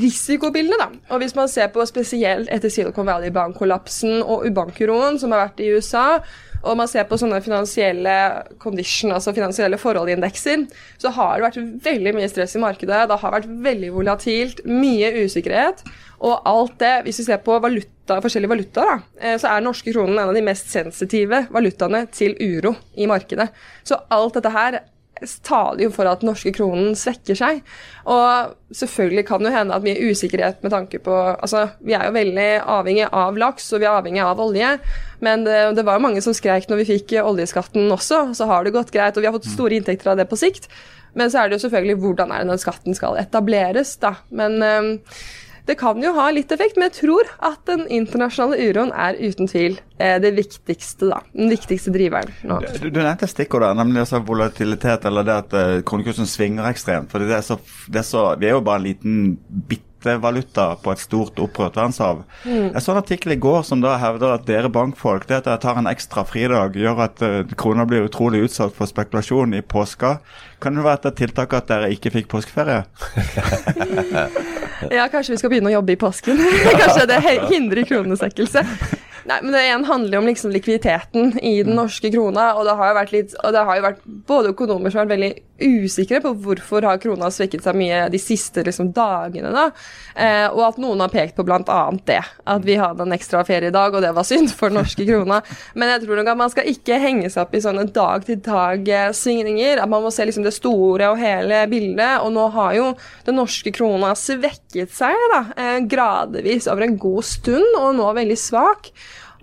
risikobildene, 0.01 0.79
da. 0.81 0.89
Og 1.13 1.23
hvis 1.23 1.35
man 1.37 1.49
ser 1.51 1.71
på 1.73 1.85
spesielt 1.87 2.51
etter 2.53 2.64
Silicon 2.73 3.07
Valley-bankkollapsen 3.09 4.21
og 4.23 4.45
ubankuroen 4.49 5.19
som 5.21 5.33
har 5.35 5.47
vært 5.47 5.63
i 5.63 5.71
USA, 5.75 6.21
og 6.65 6.79
man 6.79 6.89
ser 6.89 7.05
på 7.05 7.17
sånne 7.21 7.41
finansielle 7.45 8.15
condition, 8.61 9.13
altså 9.13 9.35
finansielle 9.35 9.77
forhold-indekser, 9.77 10.65
så 11.01 11.11
har 11.13 11.37
det 11.37 11.45
vært 11.45 11.59
veldig 11.85 12.15
mye 12.17 12.29
stress 12.31 12.55
i 12.57 12.63
markedet. 12.63 13.03
Det 13.09 13.19
har 13.21 13.35
vært 13.35 13.51
veldig 13.67 13.91
volatilt, 13.93 14.63
mye 14.65 15.11
usikkerhet. 15.25 15.83
Og 16.25 16.47
alt 16.49 16.79
det, 16.81 16.95
hvis 17.05 17.21
vi 17.21 17.27
ser 17.27 17.43
på 17.45 17.59
valuta, 17.61 18.17
forskjellige 18.23 18.53
valutaer, 18.53 19.03
eh, 19.19 19.35
så 19.37 19.51
er 19.51 19.59
den 19.59 19.69
norske 19.69 19.93
kronen 19.93 20.17
en 20.17 20.31
av 20.31 20.37
de 20.37 20.43
mest 20.45 20.71
sensitive 20.73 21.45
valutaene 21.53 22.05
til 22.13 22.33
uro 22.41 22.73
i 22.97 23.05
markedet. 23.09 23.51
Så 23.85 23.99
alt 24.09 24.39
dette 24.39 24.53
her 24.55 24.79
taler 25.45 25.85
jo 25.85 25.91
for 25.93 26.09
at 26.09 26.21
den 26.21 26.29
norske 26.29 26.51
kronen 26.55 26.95
svekker 26.97 27.37
seg. 27.39 27.61
Og 28.11 28.55
selvfølgelig 28.75 29.25
kan 29.29 29.45
det 29.45 29.53
hende 29.55 29.75
at 29.75 29.85
mye 29.85 30.09
usikkerhet 30.11 30.63
med 30.65 30.73
tanke 30.73 30.99
på 31.03 31.13
Altså, 31.35 31.67
vi 31.85 31.95
er 31.97 32.07
jo 32.07 32.15
veldig 32.15 32.49
avhengig 32.61 33.07
av 33.11 33.39
laks, 33.39 33.71
og 33.73 33.81
vi 33.81 33.87
er 33.87 33.95
avhengig 33.95 34.23
av 34.25 34.41
olje. 34.43 34.75
Men 35.25 35.45
det, 35.47 35.59
det 35.77 35.85
var 35.87 35.97
jo 35.97 36.05
mange 36.07 36.23
som 36.25 36.35
skreik 36.35 36.67
når 36.69 36.83
vi 36.83 36.89
fikk 36.95 37.15
oljeskatten 37.23 37.87
også, 37.93 38.27
så 38.37 38.49
har 38.49 38.65
det 38.65 38.75
gått 38.75 38.93
greit, 38.93 39.15
og 39.15 39.23
vi 39.23 39.29
har 39.29 39.35
fått 39.35 39.49
store 39.51 39.79
inntekter 39.79 40.13
av 40.13 40.19
det 40.19 40.27
på 40.29 40.39
sikt. 40.39 40.69
Men 41.15 41.31
så 41.31 41.41
er 41.41 41.49
det 41.49 41.57
jo 41.57 41.65
selvfølgelig 41.65 42.01
hvordan 42.03 42.33
er 42.35 42.43
det 42.43 42.51
den 42.51 42.61
skatten 42.61 42.97
skal 42.97 43.17
etableres, 43.21 43.95
da. 44.01 44.17
Men 44.35 44.59
øhm, 44.59 44.93
det 45.65 45.75
kan 45.79 46.01
jo 46.03 46.13
ha 46.17 46.27
litt 46.33 46.51
effekt, 46.53 46.77
men 46.77 46.89
jeg 46.89 46.97
tror 46.99 47.29
at 47.45 47.61
den 47.69 47.85
internasjonale 47.89 48.59
uroen 48.69 48.91
er 48.93 49.17
uten 49.17 49.49
tvil 49.49 49.79
eh, 49.97 50.17
det 50.21 50.35
viktigste, 50.37 51.09
da. 51.09 51.21
Den 51.33 51.49
viktigste 51.53 51.93
driveren 51.95 52.29
nå. 52.45 52.59
Du, 52.77 52.89
du 52.89 53.01
nevnte 53.01 53.29
stikkordet, 53.29 53.73
nemlig 53.79 54.03
altså 54.03 54.21
volatilitet, 54.25 55.07
eller 55.09 55.25
det 55.25 55.39
at 55.41 55.57
uh, 55.57 55.79
kronekursen 55.87 56.29
svinger 56.29 56.69
ekstremt. 56.69 57.09
For 57.11 57.23
det 57.23 57.33
er 57.39 57.45
så, 57.45 57.57
det 57.89 58.03
er 58.03 58.07
så, 58.07 58.27
vi 58.39 58.51
er 58.51 58.57
jo 58.57 58.63
bare 58.65 58.83
en 58.83 58.87
liten 58.89 59.19
bitte 59.69 59.94
valuta 60.21 60.67
på 60.81 60.93
et 60.93 61.01
stort 61.01 61.39
opprørt 61.41 61.75
verdenshav. 61.79 62.23
Jeg 62.45 62.83
så 62.83 62.93
en 62.93 63.01
artikkel 63.01 63.35
i 63.35 63.39
går 63.41 63.63
som 63.67 63.81
da 63.83 63.95
hevder 64.01 64.35
at 64.35 64.45
dere 64.47 64.71
bankfolk 64.71 65.27
det 65.29 65.39
at 65.41 65.49
dere 65.49 65.61
tar 65.63 65.79
en 65.81 65.89
ekstra 65.89 66.25
fridag, 66.27 66.77
gjør 66.79 67.01
at 67.07 67.23
uh, 67.25 67.41
krona 67.57 67.87
blir 67.89 68.05
utrolig 68.07 68.45
utsatt 68.45 68.75
for 68.77 68.89
spekulasjon 68.89 69.57
i 69.57 69.63
påska. 69.65 70.17
Kan 70.63 70.77
det 70.77 70.85
være 70.85 71.11
et 71.11 71.19
tiltak 71.23 71.53
at 71.57 71.69
dere 71.71 71.91
ikke 71.95 72.13
fikk 72.15 72.31
påskeferie? 72.35 72.85
Ja, 74.91 75.07
kanskje 75.07 75.33
vi 75.33 75.39
skal 75.39 75.51
begynne 75.53 75.71
å 75.71 75.77
jobbe 75.77 75.95
i 75.95 75.99
påsken. 75.99 76.39
kanskje 76.81 77.05
det 77.09 77.19
hindrer 77.47 77.87
kronesekkelse. 77.87 78.63
Nei, 79.25 79.39
men 79.41 79.53
Det 79.55 79.61
igjen 79.65 79.85
handler 79.87 80.17
jo 80.17 80.21
om 80.21 80.27
liksom 80.29 80.51
likviditeten 80.53 81.39
i 81.39 81.55
den 81.65 81.77
norske 81.79 82.11
krona. 82.13 82.51
Og 82.59 82.67
det 82.67 82.75
har 82.77 82.91
jo 82.91 82.97
vært 82.99 83.13
litt, 83.15 83.35
og 83.41 83.55
det 83.55 83.63
har 83.65 83.79
jo 83.79 83.85
vært 83.87 84.03
både 84.29 84.51
økonomer 84.53 84.93
som 84.93 85.01
har 85.01 85.07
vært 85.07 85.15
veldig 85.15 85.31
usikre 85.61 86.19
på 86.23 86.33
hvorfor 86.43 86.85
har 86.85 86.99
krona 86.99 87.29
svekket 87.31 87.63
seg 87.63 87.77
mye 87.79 88.05
de 88.11 88.19
siste 88.19 88.63
liksom, 88.65 88.91
dagene. 88.95 89.51
da, 89.55 89.65
eh, 90.15 90.47
Og 90.51 90.61
at 90.67 90.77
noen 90.81 90.99
har 90.99 91.09
pekt 91.13 91.35
på 91.35 91.45
bl.a. 91.47 91.79
det. 92.05 92.21
At 92.45 92.65
vi 92.65 92.75
hadde 92.75 93.03
en 93.03 93.15
ekstra 93.15 93.43
ferie 93.47 93.71
i 93.71 93.75
dag, 93.75 93.93
og 93.93 94.03
det 94.03 94.13
var 94.15 94.27
synd 94.27 94.51
for 94.51 94.69
den 94.69 94.79
norske 94.81 95.05
krona. 95.07 95.41
Men 95.73 95.93
jeg 95.93 96.05
tror 96.05 96.19
nok 96.19 96.31
at 96.33 96.41
man 96.43 96.53
skal 96.53 96.69
ikke 96.71 96.99
henge 96.99 97.29
seg 97.29 97.45
opp 97.45 97.55
i 97.55 97.63
sånne 97.63 97.87
dag-til-dag-svingninger. 97.95 99.81
At 99.81 99.91
man 99.91 100.03
må 100.03 100.11
se 100.13 100.27
liksom 100.27 100.45
det 100.45 100.55
store 100.55 101.11
og 101.13 101.19
hele 101.21 101.63
bildet. 101.71 102.23
Og 102.25 102.33
nå 102.35 102.49
har 102.55 102.73
jo 102.75 102.87
den 103.27 103.39
norske 103.39 103.71
krona 103.75 104.13
svekket 104.19 104.91
seg 104.95 105.15
da, 105.33 105.43
eh, 105.55 105.79
gradvis 105.87 106.67
over 106.71 106.83
en 106.83 106.97
god 106.97 107.23
stund, 107.23 107.79
og 107.79 107.95
nå 107.95 108.11
veldig 108.15 108.39
svak. 108.39 108.91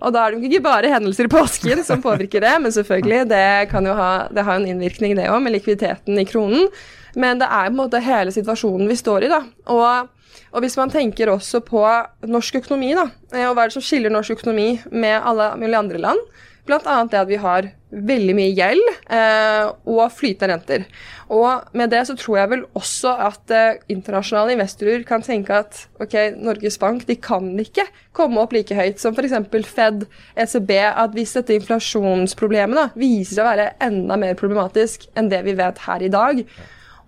Og 0.03 0.11
da 0.11 0.25
er 0.25 0.35
det 0.35 0.49
ikke 0.49 0.65
bare 0.65 0.91
hendelser 0.91 1.29
i 1.29 1.31
påsken 1.31 1.83
som 1.87 2.01
påvirker 2.03 2.43
det, 2.43 2.53
men 2.59 2.73
selvfølgelig, 2.75 3.21
det 3.31 3.69
kan 3.71 3.85
jo 3.87 3.95
ha, 3.95 4.27
det 4.33 4.43
har 4.43 4.59
en 4.59 4.67
innvirkning 4.67 5.15
det 5.15 5.29
òg, 5.31 5.39
med 5.45 5.55
likviditeten 5.55 6.19
i 6.19 6.27
kronen. 6.27 6.67
Men 7.15 7.39
det 7.39 7.47
er 7.47 7.69
på 7.69 7.75
en 7.75 7.79
måte 7.79 8.01
hele 8.03 8.33
situasjonen 8.35 8.89
vi 8.89 8.97
står 8.99 9.27
i, 9.27 9.31
da. 9.31 9.39
Og, 9.71 10.09
og 10.51 10.65
hvis 10.65 10.75
man 10.79 10.91
tenker 10.91 11.31
også 11.31 11.61
på 11.63 11.83
norsk 12.27 12.59
økonomi, 12.63 12.91
da, 12.97 13.07
eh, 13.31 13.45
og 13.47 13.55
hva 13.55 13.63
er 13.63 13.71
det 13.71 13.77
som 13.77 13.85
skiller 13.85 14.11
norsk 14.13 14.35
økonomi 14.35 14.67
med 14.91 15.21
alle 15.21 15.53
mulige 15.61 15.83
andre 15.85 16.03
land? 16.09 16.33
Annet 16.63 17.11
det 17.11 17.19
at 17.19 17.27
vi 17.27 17.39
har 17.41 17.65
veldig 17.93 18.33
mye 18.37 18.53
gjeld 18.55 18.83
eh, 19.11 19.65
og 19.89 20.05
flytende 20.15 20.53
renter. 20.53 20.85
Og 21.33 21.75
med 21.75 21.91
det 21.91 22.05
så 22.07 22.15
tror 22.17 22.37
jeg 22.39 22.51
vel 22.53 22.63
også 22.79 23.11
at 23.27 23.53
eh, 23.53 23.81
internasjonale 23.91 24.55
investorer 24.55 25.03
kan 25.07 25.21
tenke 25.25 25.57
at 25.59 25.83
ok, 26.01 26.15
Norges 26.39 26.79
Bank 26.79 27.03
de 27.09 27.17
kan 27.19 27.51
ikke 27.59 27.85
komme 28.15 28.39
opp 28.41 28.55
like 28.55 28.75
høyt 28.77 29.03
som 29.03 29.13
f.eks. 29.13 29.35
Fed, 29.67 30.07
ECB. 30.39 30.71
At 30.87 31.13
hvis 31.17 31.35
dette 31.35 31.57
inflasjonsproblemet 31.59 32.79
da, 32.79 32.87
viser 32.95 33.35
seg 33.35 33.43
å 33.43 33.49
være 33.51 33.69
enda 33.83 34.19
mer 34.23 34.39
problematisk 34.39 35.09
enn 35.19 35.29
det 35.33 35.43
vi 35.45 35.57
vet 35.59 35.83
her 35.83 36.07
i 36.07 36.11
dag, 36.13 36.41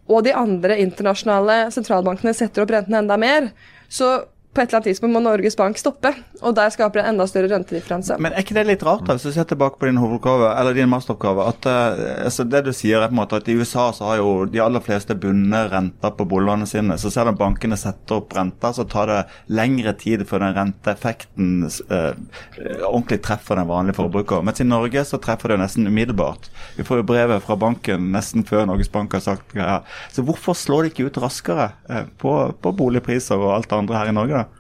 og 0.06 0.22
de 0.28 0.36
andre 0.38 0.78
internasjonale 0.84 1.72
sentralbankene 1.74 2.36
setter 2.38 2.62
opp 2.62 2.76
rentene 2.76 3.02
enda 3.02 3.18
mer, 3.18 3.50
så 3.90 4.20
på 4.56 4.64
et 4.64 4.70
eller 4.70 4.80
annet 4.80 4.88
tidspunkt 4.94 5.14
må 5.14 5.22
Norges 5.24 5.58
Bank 5.60 5.80
stoppe, 5.80 6.12
og 6.40 6.56
der 6.56 6.72
skaper 6.72 7.02
det 7.02 7.10
enda 7.10 7.26
større 7.28 7.50
rentedifferanse. 7.52 8.16
Men 8.24 8.32
er 8.32 8.46
ikke 8.46 8.56
det 8.56 8.66
litt 8.70 8.86
rart, 8.88 9.04
da, 9.08 9.18
hvis 9.18 9.28
du 9.28 9.36
ser 9.36 9.48
tilbake 9.50 9.80
på 9.82 9.90
din 9.90 10.00
hovedoppgave, 10.00 10.52
eller 10.62 10.78
din 10.78 10.90
masteroppgave, 10.92 11.48
at 11.52 11.68
uh, 11.68 12.04
altså 12.30 12.46
det 12.48 12.62
du 12.68 12.72
sier 12.76 13.04
er 13.04 13.12
på 13.12 13.18
en 13.18 13.20
måte 13.20 13.40
at 13.42 13.50
i 13.52 13.58
USA 13.60 13.90
så 13.96 14.08
har 14.10 14.22
jo 14.22 14.30
de 14.48 14.62
aller 14.64 14.84
fleste 14.84 15.18
bundet 15.20 15.74
renter 15.74 16.14
på 16.16 16.28
boliglånene 16.32 16.70
sine. 16.70 16.98
Så 17.02 17.12
selv 17.14 17.34
om 17.34 17.40
bankene 17.40 17.78
setter 17.80 18.22
opp 18.22 18.36
renter, 18.38 18.76
så 18.78 18.88
tar 18.88 19.12
det 19.12 19.20
lengre 19.52 19.96
tid 20.00 20.24
før 20.30 20.46
den 20.46 20.56
renteeffekten 20.56 21.52
uh, 21.92 22.16
ordentlig 22.88 23.20
treffer 23.28 23.60
den 23.60 23.70
vanlige 23.70 24.00
forbruker. 24.00 24.46
Mens 24.46 24.64
i 24.64 24.70
Norge 24.70 25.04
så 25.10 25.20
treffer 25.22 25.52
det 25.52 25.60
jo 25.60 25.64
nesten 25.66 25.92
umiddelbart. 25.92 26.50
Vi 26.80 26.88
får 26.88 27.04
jo 27.04 27.10
brevet 27.12 27.44
fra 27.44 27.60
banken 27.60 28.08
nesten 28.16 28.48
før 28.48 28.70
Norges 28.72 28.92
Bank 28.94 29.18
har 29.18 29.26
sagt 29.26 29.56
ja. 29.58 29.82
Så 30.16 30.24
hvorfor 30.24 30.56
slår 30.56 30.86
de 30.86 30.94
ikke 30.94 31.10
ut 31.10 31.22
raskere 31.26 31.74
uh, 31.92 32.06
på, 32.22 32.38
på 32.64 32.76
boligpriser 32.80 33.36
og 33.36 33.58
alt 33.58 33.72
det 33.72 33.82
andre 33.84 34.00
her 34.00 34.16
i 34.16 34.16
Norge? 34.16 34.45
da? 34.45 34.45
lá. 34.46 34.52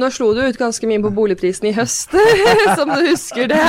Nå 0.00 0.08
slo 0.08 0.30
du 0.32 0.40
ut 0.40 0.56
ganske 0.56 0.88
mye 0.88 1.02
på 1.04 1.10
boligprisen 1.12 1.66
i 1.68 1.74
høst, 1.76 2.14
som 2.78 2.88
du 2.88 3.02
husker 3.10 3.50
det. 3.50 3.60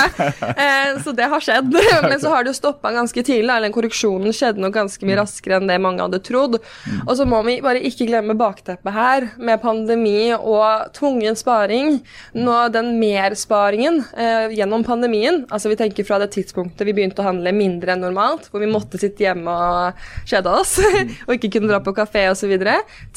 Eh, 0.53 0.93
så 1.03 1.11
det 1.15 1.27
har 1.27 1.43
skjedd. 1.43 1.73
Men 2.07 2.15
så 2.21 2.31
har 2.31 2.45
det 2.45 2.53
jo 2.53 2.59
stoppa 2.61 2.93
ganske 2.95 3.19
tidlig. 3.19 3.43
Eller 3.43 3.67
den 3.67 3.75
korreksjonen 3.75 4.31
skjedde 4.35 4.63
nok 4.63 4.77
ganske 4.77 5.07
mye 5.07 5.17
raskere 5.19 5.59
enn 5.59 5.67
det 5.67 5.81
mange 5.83 5.99
hadde 6.05 6.21
trodd. 6.23 6.55
Og 7.03 7.11
så 7.19 7.27
må 7.27 7.41
vi 7.43 7.57
bare 7.63 7.81
ikke 7.83 8.07
glemme 8.07 8.37
bakteppet 8.39 8.95
her, 8.95 9.27
med 9.35 9.59
pandemi 9.63 10.31
og 10.37 10.93
tvungen 10.95 11.35
sparing. 11.35 11.99
Nå 12.39 12.55
den 12.71 12.93
mersparingen 13.01 13.99
eh, 14.15 14.55
gjennom 14.55 14.87
pandemien, 14.87 15.43
altså 15.51 15.73
vi 15.73 15.79
tenker 15.81 16.07
fra 16.07 16.21
det 16.23 16.31
tidspunktet 16.37 16.87
vi 16.87 16.95
begynte 16.95 17.19
å 17.23 17.27
handle 17.27 17.51
mindre 17.55 17.97
enn 17.97 18.03
normalt, 18.05 18.47
hvor 18.51 18.63
vi 18.63 18.71
måtte 18.71 19.01
sitte 19.01 19.25
hjemme 19.25 19.51
og 19.51 20.07
kjede 20.29 20.55
oss 20.55 20.77
og 21.27 21.35
ikke 21.35 21.51
kunne 21.57 21.71
dra 21.71 21.83
på 21.83 21.95
kafé 21.97 22.29
osv., 22.31 22.55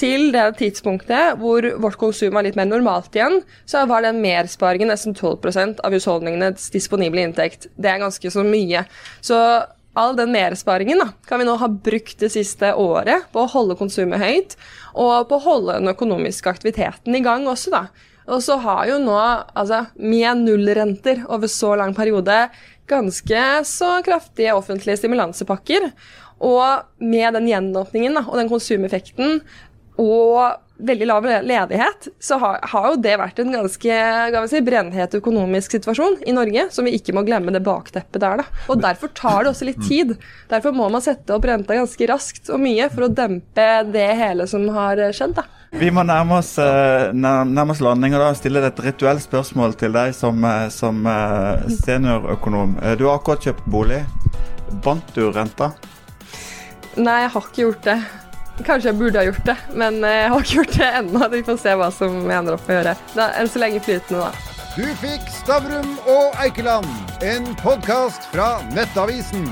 til 0.01 0.31
det 0.35 0.45
tidspunktet 0.59 1.39
hvor 1.39 1.67
vårt 1.83 1.99
konsum 2.01 2.35
var 2.35 2.47
litt 2.47 2.57
mer 2.59 2.69
normalt 2.69 2.96
igjen, 3.15 3.41
så 3.69 3.85
var 3.87 4.05
den 4.05 4.21
mersparingen 4.25 4.91
nesten 4.93 5.15
12% 5.15 5.83
av 5.85 5.95
husholdningenes 5.95 6.71
disponible 6.75 7.23
inntekt. 7.23 7.69
Det 7.77 7.93
er 7.93 8.03
ganske 8.03 8.33
så 8.33 8.45
mye. 8.47 8.85
Så 9.25 9.39
all 9.97 10.17
den 10.17 10.33
mersparingen 10.35 11.01
da, 11.01 11.11
kan 11.29 11.41
vi 11.41 11.47
nå 11.49 11.55
ha 11.61 11.69
brukt 11.69 12.19
det 12.21 12.33
siste 12.35 12.73
året 12.77 13.29
på 13.33 13.45
å 13.45 13.53
holde 13.53 13.79
konsumet 13.79 14.21
høyt, 14.21 14.59
og 14.93 15.29
på 15.31 15.39
å 15.39 15.45
holde 15.47 15.79
den 15.81 15.93
økonomiske 15.93 16.53
aktiviteten 16.53 17.17
i 17.17 17.25
gang 17.25 17.47
også, 17.49 17.73
da. 17.73 18.13
Og 18.27 18.43
så 18.43 18.57
har 18.59 18.89
jo 18.91 18.99
nå, 19.01 19.17
altså 19.55 19.85
med 19.95 20.43
nullrenter 20.43 21.23
over 21.31 21.51
så 21.51 21.77
lang 21.79 21.95
periode, 21.95 22.49
ganske 22.91 23.43
så 23.67 23.97
kraftige 24.07 24.55
offentlige 24.57 24.99
stimulansepakker. 25.01 25.91
Og 26.45 26.83
med 27.01 27.39
den 27.39 27.49
gjenåpningen 27.49 28.19
da, 28.19 28.27
og 28.27 28.37
den 28.41 28.51
konsumeffekten 28.51 29.41
og 30.03 30.63
veldig 30.77 31.07
lav 31.09 31.25
ledighet, 31.25 32.09
så 32.21 32.37
har, 32.39 32.59
har, 32.63 32.89
jo 32.91 33.01
det 33.01 33.15
vært 33.17 33.39
en 33.41 33.55
ganske 33.55 33.99
si, 34.51 34.61
brennhet 34.65 35.15
økonomisk 35.17 35.73
situasjon 35.79 36.19
i 36.29 36.35
Norge, 36.37 36.67
som 36.75 36.85
vi 36.85 36.97
ikke 36.99 37.15
må 37.17 37.25
glemme 37.25 37.55
det 37.55 37.65
bakteppet 37.65 38.21
der. 38.21 38.43
da. 38.43 38.65
Og 38.69 38.83
Derfor 38.85 39.13
tar 39.17 39.45
det 39.45 39.55
også 39.55 39.69
litt 39.71 39.81
tid. 39.89 40.17
Derfor 40.53 40.77
må 40.77 40.91
man 40.93 41.05
sette 41.05 41.33
opp 41.33 41.49
renta 41.49 41.79
ganske 41.79 42.11
raskt 42.11 42.53
og 42.53 42.61
mye 42.61 42.91
for 42.93 43.09
å 43.09 43.13
dempe 43.13 43.69
det 43.89 44.11
hele 44.21 44.49
som 44.51 44.69
har 44.77 45.01
skjedd. 45.17 45.39
da. 45.41 45.47
Vi 45.77 45.91
må 45.91 46.05
nærme 46.07 46.39
oss, 46.39 46.59
eh, 46.59 47.13
nærme 47.13 47.71
oss 47.73 47.83
landing 47.85 48.15
og 48.15 48.23
da 48.23 48.31
stille 48.39 48.63
et 48.65 48.79
rituelt 48.81 49.25
spørsmål 49.25 49.75
til 49.77 49.93
deg 49.97 50.15
som, 50.15 50.45
eh, 50.45 50.69
som 50.73 51.07
eh, 51.07 51.67
seniorøkonom. 51.83 52.79
Du 52.97 53.09
har 53.09 53.19
akkurat 53.19 53.49
kjøpt 53.49 53.67
bolig. 53.67 54.05
Bandt 54.85 55.15
du 55.15 55.31
renta? 55.33 55.73
Nei, 56.97 57.21
jeg 57.25 57.31
har 57.35 57.43
ikke 57.51 57.65
gjort 57.65 57.83
det. 57.85 57.99
Kanskje 58.65 58.89
jeg 58.91 58.99
burde 58.99 59.21
ha 59.21 59.27
gjort 59.29 59.45
det, 59.47 59.57
men 59.77 60.01
jeg 60.01 60.29
har 60.33 60.45
ikke 60.45 60.57
gjort 60.61 60.77
det 60.81 60.91
ennå. 61.01 61.29
Vi 61.37 61.43
får 61.47 61.59
se 61.61 61.75
hva 61.77 61.91
som 61.93 62.17
jeg 62.25 62.39
ender 62.39 62.57
opp 62.57 62.65
med 62.67 62.75
å 62.75 62.79
gjøre. 62.81 62.95
Da, 63.15 63.31
enn 63.41 63.51
så 63.53 63.63
lenge 63.63 63.83
flytende, 63.85 64.27
da. 64.27 64.53
Du 64.77 64.85
fikk 65.01 65.29
Stavrum 65.33 65.95
og 66.05 66.37
Eikeland, 66.43 66.89
en 67.25 67.49
podkast 67.63 68.29
fra 68.33 68.57
Nettavisen. 68.77 69.49